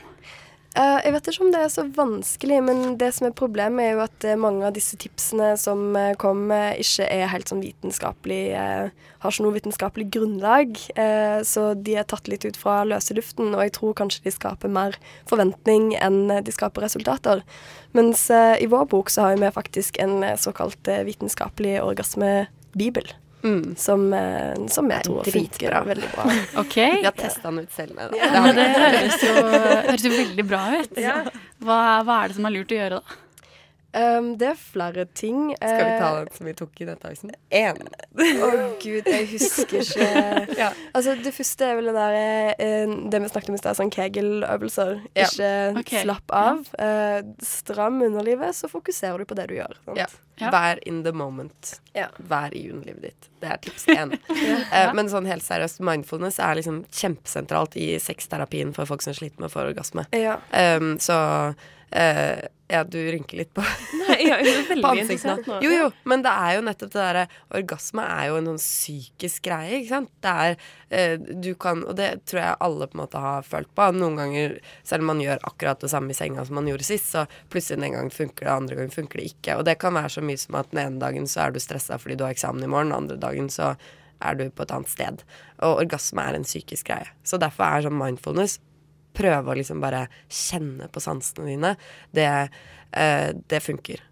[0.76, 3.94] Eh, jeg vet ikke om det er så vanskelig, men det som er problemet, er
[3.96, 8.42] jo at eh, mange av disse tipsene som kom, kommer, ikke er helt sånn vitenskapelig
[8.60, 8.90] eh,
[9.24, 10.76] Har ikke noe vitenskapelig grunnlag.
[11.00, 14.36] eh, så de er tatt litt ut fra løse luften, og jeg tror kanskje de
[14.36, 15.00] skaper mer
[15.30, 17.46] forventning enn eh, de skaper resultater.
[17.96, 23.16] Mens eh, i vår bok så har vi faktisk en eh, såkalt eh, vitenskapelig orgasmebibel.
[23.46, 23.76] Mm.
[23.78, 26.24] Som, eh, som jeg tror funker veldig bra.
[26.64, 26.76] Ok.
[26.76, 27.94] Vi har testa den ut selv.
[27.96, 28.22] Med det.
[28.24, 29.36] Ja, det høres jo,
[29.92, 30.98] høres jo veldig bra ut.
[31.66, 31.78] Hva,
[32.08, 33.20] hva er det som er lurt å gjøre da?
[33.96, 35.54] Um, det er flere ting.
[35.56, 37.32] Skal vi ta Eh, den som vi tok i Nettavisen?
[37.50, 37.80] Én.
[38.46, 38.50] Å
[38.82, 40.08] gud, jeg husker ikke
[40.62, 40.72] Ja.
[40.96, 42.18] Altså, Det første er vel det der
[42.60, 44.94] eh, Det vi snakket om i stad, sånn Kegel-øvelser.
[45.16, 45.30] Ja.
[45.30, 46.04] Ikke okay.
[46.04, 46.68] slapp av.
[46.76, 49.78] Uh, stram underlivet, så fokuserer du på det du gjør.
[49.86, 50.00] Sant?
[50.02, 50.10] Ja.
[50.36, 50.50] Ja.
[50.52, 51.78] Vær in the moment.
[51.96, 52.10] Ja.
[52.18, 53.30] Vær i underlivet ditt.
[53.40, 54.12] Det er tips én.
[54.74, 59.40] uh, men sånn helt seriøst, mindfulness er liksom kjempesentralt i sexterapien for folk som sliter
[59.40, 60.04] med å få orgasme.
[60.16, 60.42] Ja.
[60.52, 61.16] Um, så
[61.96, 63.62] eh, Ja, du rynker litt på,
[64.02, 64.42] Nei, er
[64.82, 65.60] på ansiktet nå.
[65.62, 67.26] Jo, jo, men det er jo nettopp det derre
[67.60, 70.10] Orgasme er jo en sånn psykisk greie, ikke sant.
[70.26, 73.70] Det er uh, Du kan Og det tror jeg alle på en måte har følt
[73.78, 73.90] på.
[74.00, 77.12] Noen ganger, selv om man gjør akkurat det samme i senga som man gjorde sist,
[77.14, 79.58] så plutselig den gang gangen funker det, andre gangen funker det ikke.
[79.58, 81.98] Og det kan være så mye som at den ene dagen så er du stressa
[82.02, 83.76] fordi du har eksamen i morgen, den andre dagen så
[84.22, 85.24] er du på et annet sted.
[85.66, 87.10] Og orgasme er en psykisk greie.
[87.24, 88.60] Så derfor er sånn mindfulness
[89.16, 91.76] prøve å liksom bare kjenne på sansene dine,
[92.16, 92.28] det,
[92.92, 94.04] eh, det funker.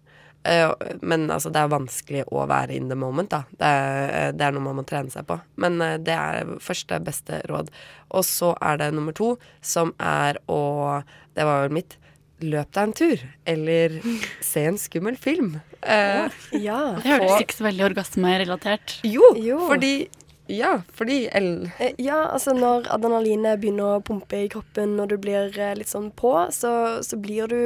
[0.44, 0.68] Eh,
[1.00, 3.42] men altså, det er vanskelig å være in the moment, da.
[3.56, 5.38] Det er, eh, det er noe man må trene seg på.
[5.56, 7.70] Men eh, det er første beste råd.
[8.12, 9.34] Og så er det nummer to,
[9.64, 11.02] som er å
[11.34, 11.96] Det var vel mitt.
[12.44, 13.22] Løp deg en tur.
[13.48, 13.94] Eller
[14.44, 15.54] se en skummel film.
[15.80, 16.28] Eh,
[16.60, 16.80] ja.
[17.00, 18.98] Det hørtes ikke så veldig orgasmerelatert.
[19.08, 19.62] jo, Jo.
[19.70, 20.08] fordi
[20.46, 21.70] Ja, fordi L...
[21.78, 25.88] Eh, Ja, altså når adrenalinet begynner å pumpe i kroppen når du blir eh, litt
[25.88, 27.60] sånn på, så, så blir du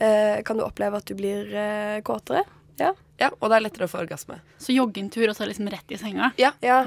[0.00, 2.46] eh, Kan du oppleve at du blir eh, kåtere?
[2.80, 2.94] Ja.
[3.20, 4.40] Ja, og det er lettere å få orgasme.
[4.58, 6.32] Så jogge en tur og så liksom rett i senga.
[6.40, 6.50] Ja.
[6.64, 6.80] ja.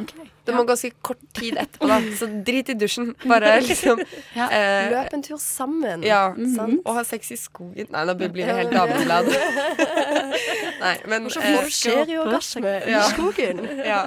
[0.48, 2.00] Det må ganske kort tid etterpå, da.
[2.20, 3.14] Så drit i dusjen.
[3.28, 4.02] Bare liksom
[4.36, 4.50] Ja.
[4.52, 6.04] eh, Løp en tur sammen.
[6.04, 6.34] Ja.
[6.56, 6.82] Sant?
[6.84, 7.88] Og ha sex i skogen.
[7.96, 9.32] Nei, da blir det helt dameblad.
[10.84, 13.64] Nei, men Hvorfor eh, skjer jo orgasme i skogen.
[13.92, 14.02] ja.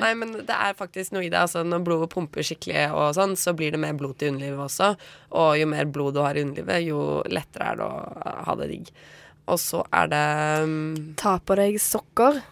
[0.00, 1.40] Nei, men det er faktisk noe i det.
[1.44, 4.94] Altså, når blodet pumper skikkelig, og sånn, så blir det mer blod til underlivet også.
[5.36, 8.72] Og jo mer blod du har i underlivet, jo lettere er det å ha det
[8.72, 8.92] digg.
[9.48, 10.26] Og så er det
[10.64, 12.42] um, Ta på deg sokker.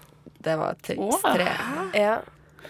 [0.46, 1.50] Det var triks tre.
[1.96, 2.16] Ja.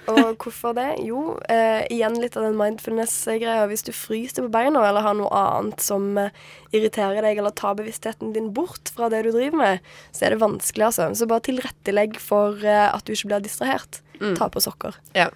[0.06, 1.00] Og hvorfor det?
[1.02, 3.66] Jo, eh, igjen litt av den mindfulness-greia.
[3.70, 6.34] Hvis du fryser på beina eller har noe annet som eh,
[6.70, 10.42] irriterer deg, eller tar bevisstheten din bort fra det du driver med, så er det
[10.44, 11.08] vanskelig, altså.
[11.18, 14.00] Så bare tilrettelegg for eh, at du ikke blir distrahert.
[14.20, 14.36] Mm.
[14.38, 15.00] Ta på sokker.
[15.16, 15.30] Ja.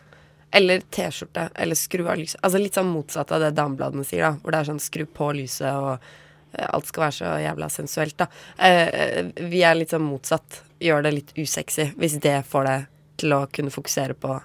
[0.55, 2.41] Eller T-skjorte, eller skru av lyset.
[2.47, 4.33] Altså litt sånn motsatt av det damebladene sier, da.
[4.43, 5.99] Hvor det er sånn skru på lyset, og
[6.59, 8.27] alt skal være så jævla sensuelt, da.
[8.59, 10.63] Eh, vi er litt sånn motsatt.
[10.81, 12.87] Gjør det litt usexy, hvis det får deg
[13.21, 14.39] til å kunne fokusere på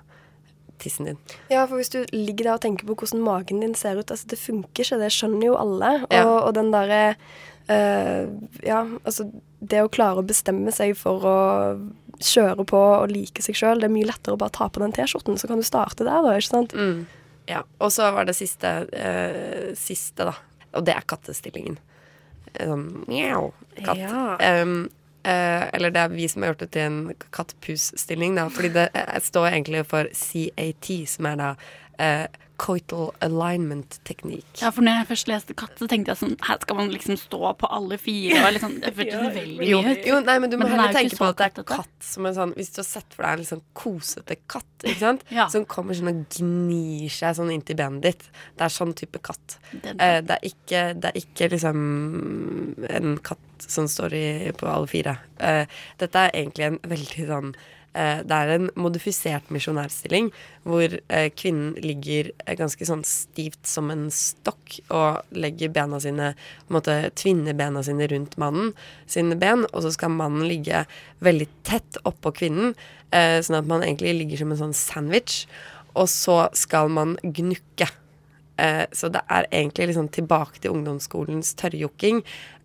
[0.77, 1.17] tissen din.
[1.49, 4.27] Ja, for hvis du ligger der og tenker på hvordan magen din ser ut, altså
[4.27, 5.91] det funker ikke, det skjønner jo alle.
[6.03, 6.25] Og, Ja.
[6.27, 7.15] og den derre
[7.69, 8.27] eh,
[8.67, 9.29] Ja, altså
[9.61, 11.37] det å klare å bestemme seg for å
[12.19, 14.91] kjøre på og like seg sjøl, det er mye lettere å bare ta på den
[14.95, 16.75] T-skjorten, så kan du starte der, da, ikke sant?
[17.47, 17.63] Ja.
[17.79, 20.35] Og så var det siste, eh, siste, da.
[20.75, 21.77] Og det er kattestillingen.
[22.59, 23.49] Sånn mjau,
[23.81, 23.99] katt.
[23.99, 24.61] Ja.
[24.61, 24.77] Um,
[25.27, 26.99] uh, eller det er vi som har gjort det til en
[27.35, 28.47] katt-pus-stilling, da.
[28.53, 31.49] Fordi det eh, står egentlig for CAT, som er da
[31.99, 32.27] eh,
[32.57, 34.45] coital alignment teknikk.
[34.61, 37.17] Ja, for når jeg først leste katt, så tenkte jeg sånn Her skal man liksom
[37.19, 38.37] stå på alle fire.
[38.47, 40.05] Og liksom, det føltes veldig Jo, mye ut.
[40.07, 42.29] jo, nei, men du må Men er heller tenke på at det er katt som
[42.29, 45.27] en sånn Hvis du har sett for deg en sånn kosete katt, ikke sant?
[45.35, 45.49] Ja.
[45.51, 48.23] Som kommer sånn og gnir seg sånn inntil benet ditt.
[48.55, 49.57] Det er sånn type katt.
[49.73, 51.83] Den- Eh, det, er ikke, det er ikke liksom
[52.89, 54.25] en katt som står i,
[54.55, 55.17] på alle fire.
[55.39, 55.65] Eh,
[55.99, 57.51] dette er egentlig en veldig sånn
[57.95, 60.31] Det er en modifisert misjonærstilling
[60.65, 66.31] hvor eh, kvinnen ligger eh, ganske sånn stivt som en stokk og legger bena sine
[66.35, 68.73] på en måte tvinner bena sine rundt mannen
[69.11, 70.83] sine ben, og så skal mannen ligge
[71.25, 72.73] veldig tett oppå kvinnen,
[73.13, 75.45] eh, sånn at man egentlig ligger som en sånn sandwich,
[75.95, 77.87] og så skal man gnukke.
[78.57, 82.23] Eh, så det er egentlig liksom tilbake til ungdomsskolens tørrjokking.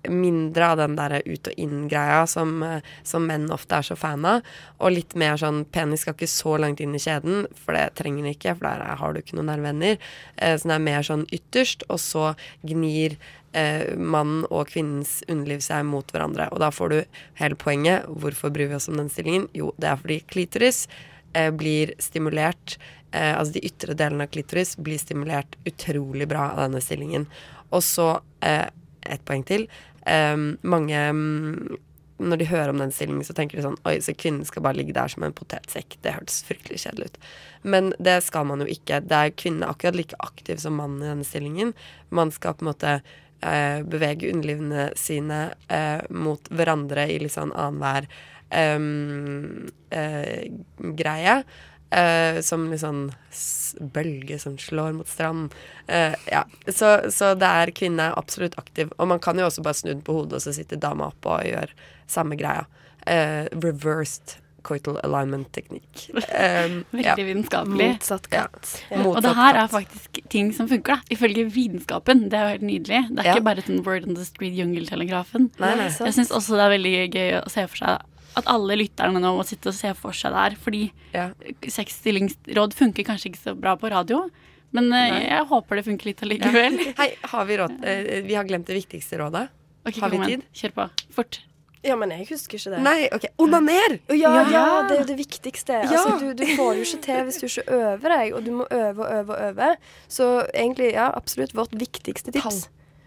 [0.09, 4.41] Mindre av den der ut-og-inn-greia som, eh, som menn ofte er så fan av.
[4.81, 8.25] Og litt mer sånn penis skal ikke så langt inn i kjeden, for det trenger
[8.25, 9.99] den ikke, for der er- har du ikke noen nerveender.
[10.39, 12.35] Eh, så den er mer sånn ytterst, og så
[12.65, 13.19] gnir
[13.53, 16.49] eh, mannen og kvinnens underliv seg mot hverandre.
[16.53, 18.07] Og da får du hele poenget.
[18.07, 19.49] Hvorfor bryr vi oss om den stillingen?
[19.53, 20.87] Jo, det er fordi klitoris
[21.35, 22.79] eh, blir stimulert
[23.13, 27.27] eh, Altså de ytre delene av klitoris blir stimulert utrolig bra av denne stillingen.
[27.73, 28.69] Og så eh,
[29.03, 29.67] et poeng til.
[30.07, 31.79] Eh, mange um,
[32.21, 34.79] når de hører om den stillingen, så tenker de sånn Oi, så kvinnen skal bare
[34.79, 35.97] ligge der som en potetsekk.
[36.05, 37.19] Det hørtes fryktelig kjedelig ut.
[37.63, 39.01] Men det skal man jo ikke.
[39.07, 41.75] Det er kvinnen akkurat like aktiv som mannen i denne stillingen.
[42.13, 45.41] Man skal på en måte eh, bevege underlivene sine
[45.73, 48.09] eh, mot hverandre i litt sånn annenhver
[48.51, 49.41] eh,
[51.01, 51.37] greie.
[51.91, 53.09] Eh, som litt sånn
[53.95, 55.55] bølge som slår mot strand.
[55.91, 56.45] Uh, ja.
[56.71, 58.93] så, så det er kvinne er absolutt aktiv.
[58.99, 61.35] Og man kan jo også bare snu den på hodet, og så sitter dama oppå
[61.41, 61.75] og gjør
[62.11, 62.67] samme greia.
[63.07, 66.03] Uh, reversed coital alignment-teknikk.
[66.13, 66.21] Um,
[67.01, 67.15] ja.
[67.17, 67.89] Veldig vitenskapelig.
[67.95, 68.45] Motsatt Ja.
[68.47, 68.75] katt.
[69.01, 71.15] Og det her er faktisk ting som funker, da.
[71.17, 72.29] Ifølge vitenskapen.
[72.31, 73.03] Det er jo helt nydelig.
[73.11, 73.35] Det er Ja.
[73.35, 75.51] ikke bare sånn Word on the Street Jungeltelegrafen.
[75.59, 78.07] Jeg syns også det er veldig gøy å se for seg
[78.39, 80.57] at alle lytterne nå må sitte og se for seg det her.
[80.63, 80.83] Fordi
[81.15, 81.29] Ja.
[81.67, 84.29] sexstillingsråd funker kanskje ikke så bra på radio.
[84.73, 86.79] Men uh, jeg håper det funker litt allikevel.
[87.01, 87.79] Hei, har vi råd?
[87.83, 89.49] Uh, vi har glemt det viktigste rådet.
[89.87, 90.43] Okay, Har vi tid?
[90.55, 90.85] Kjør på.
[91.17, 91.41] Fort.
[91.83, 92.81] Ja, men jeg husker ikke det.
[92.85, 93.25] Nei, OK.
[93.41, 93.95] Onaner!
[94.13, 94.65] Ja, ja, Ja.
[94.87, 95.79] det er jo det viktigste.
[95.81, 95.89] Ja.
[95.89, 98.67] Altså, du, du får jo ikke til hvis du ikke øver deg, og du må
[98.71, 99.69] øve og øve og øve.
[100.13, 102.67] Så egentlig, ja, absolutt vårt viktigste tips.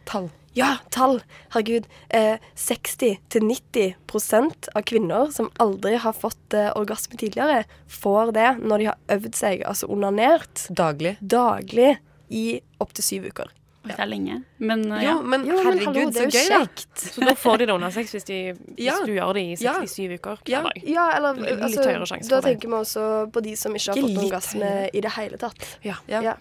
[0.09, 0.31] Tall.
[0.53, 1.21] Ja, tall.
[1.53, 1.85] Herregud.
[2.09, 8.85] Eh, 60-90% av kvinner som aldri har fått eh, orgasme tidligere, får det når de
[8.91, 11.15] har øvd seg, altså onanert, Daglig.
[11.21, 11.95] daglig
[12.29, 13.49] i opptil syv uker.
[13.83, 13.97] Ja.
[13.97, 14.35] det er lenge.
[14.63, 14.99] Men ja.
[15.09, 16.57] Jo, men Jo, men herregud, hallo, det er jo gøy, da.
[16.61, 17.01] kjekt.
[17.17, 18.37] Så da får de det under sex hvis, de,
[18.77, 18.93] hvis Ja.
[19.03, 19.73] du gjør det i Ja.
[19.81, 20.61] 67 uker Ja.
[20.63, 20.77] dag.
[20.87, 22.53] Ja, eller Litt altså, høyere sjanse Da for det.
[22.53, 23.03] tenker vi også
[23.35, 25.59] på de som ikke har fått orgasme i det hele tatt.
[25.83, 25.97] Ja.
[26.07, 26.21] Ja.
[26.29, 26.35] Ja.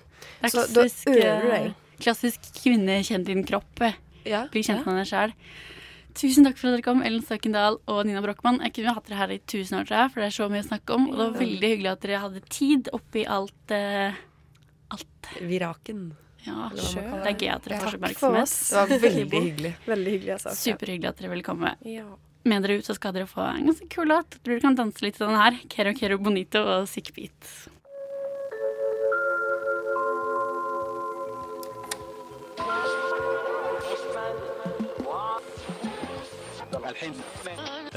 [0.46, 1.74] Så da øver du deg.
[2.00, 3.82] Klassisk kvinne kjent din kropp.
[4.24, 4.46] Ja.
[4.52, 5.34] Bli kjent med deg sjæl.
[6.12, 8.60] Tusen takk for at dere kom, Ellen Støkendal og Nina Brochmann.
[8.66, 10.60] Jeg kunne hatt dere her i tusen år, tror jeg, for det er så mye
[10.64, 11.06] å snakke om.
[11.08, 14.18] Og det var veldig hyggelig at dere hadde tid oppi alt eh,
[14.92, 15.30] Alt.
[15.40, 16.10] Viraken.
[16.44, 16.82] Ja, det
[17.30, 18.52] er gøy at dere får så oppmerksomhet.
[18.68, 19.70] Det var veldig hyggelig.
[19.88, 20.52] Veldig hyggelig, altså.
[20.58, 21.72] Superhyggelig at dere ville komme.
[21.88, 22.04] Ja.
[22.44, 24.36] Med dere ut så skal dere få en ganske kul låt.
[24.42, 25.56] Tror dere kan danse litt til den her.
[25.72, 27.52] Kero Kero Bonito og Sick Beat.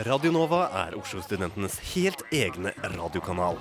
[0.05, 3.59] Radio Nova er Oslo-studentenes helt egne radiokanal.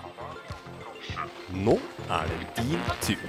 [1.53, 1.75] Nå
[2.09, 3.21] er det din tur.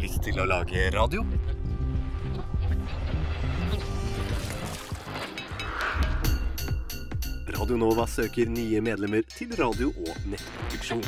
[0.00, 1.26] Lyst til å lage radio?
[7.52, 11.04] Radio Nova søker nye medlemmer til radio- og nettproduksjon.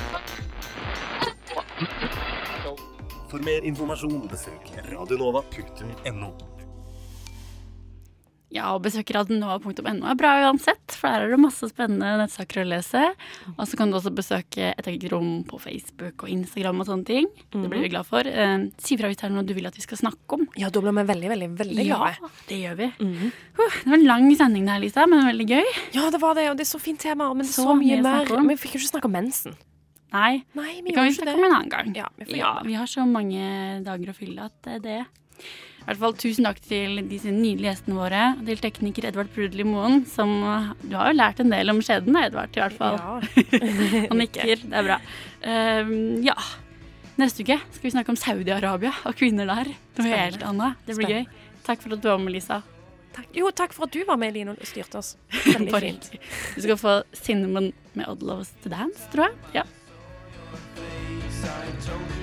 [3.32, 6.34] For mer informasjon besøk radionova.no.
[8.52, 12.66] Ja, og besøk radionova.no er bra uansett, for der er det masse spennende nettsaker å
[12.68, 13.06] lese.
[13.54, 17.08] Og så kan du også besøke Et eget rom på Facebook og Instagram og sånne
[17.08, 17.30] ting.
[17.54, 18.28] Det blir vi glad for.
[18.28, 20.44] Eh, si fra hvis det er noe du vil at vi skal snakke om.
[20.60, 22.12] Ja, da blir vi veldig, veldig, veldig Ja,
[22.52, 22.92] det gjør vi.
[23.00, 25.74] Huh, det var en lang sending der, Lisa, men veldig gøy.
[25.96, 28.28] Ja, det var det, og det er så fint tema, men så, Så mye mye
[28.28, 28.48] mer.
[28.52, 29.56] Vi fikk jo ikke snakke om mensen.
[30.12, 31.92] Nei, Nei, vi det kan vi snakke om en annen gang.
[31.96, 35.02] Ja, vi Ja, vi har så mange dager å fylle at det er det.
[35.82, 38.26] I hvert fall Tusen takk til disse nydelige gjestene våre.
[38.46, 40.04] Til tekniker Edvard Prudelig Moen.
[40.06, 43.00] som uh, Du har jo lært en del om skjeden, Edvard, i hvert fall.
[43.00, 43.48] Ja.
[44.12, 44.52] Han nikker.
[44.62, 45.00] Det er bra.
[45.42, 46.36] Um, ja.
[47.18, 49.72] Neste uke skal vi snakke om Saudi-Arabia og kvinner der.
[49.98, 50.78] Noe helt annet.
[50.86, 51.42] Det blir Spennende.
[51.42, 51.58] gøy.
[51.66, 52.62] Takk for at du var med, Lisa.
[53.12, 53.28] Takk.
[53.36, 55.16] Jo, takk for at du var med, Line, og styrte oss.
[55.50, 56.10] Veldig fint.
[56.54, 59.60] Du skal få Cinnamon med Odd Loves to Dance, tror jeg.
[59.60, 59.66] Ja.
[61.44, 62.21] I told you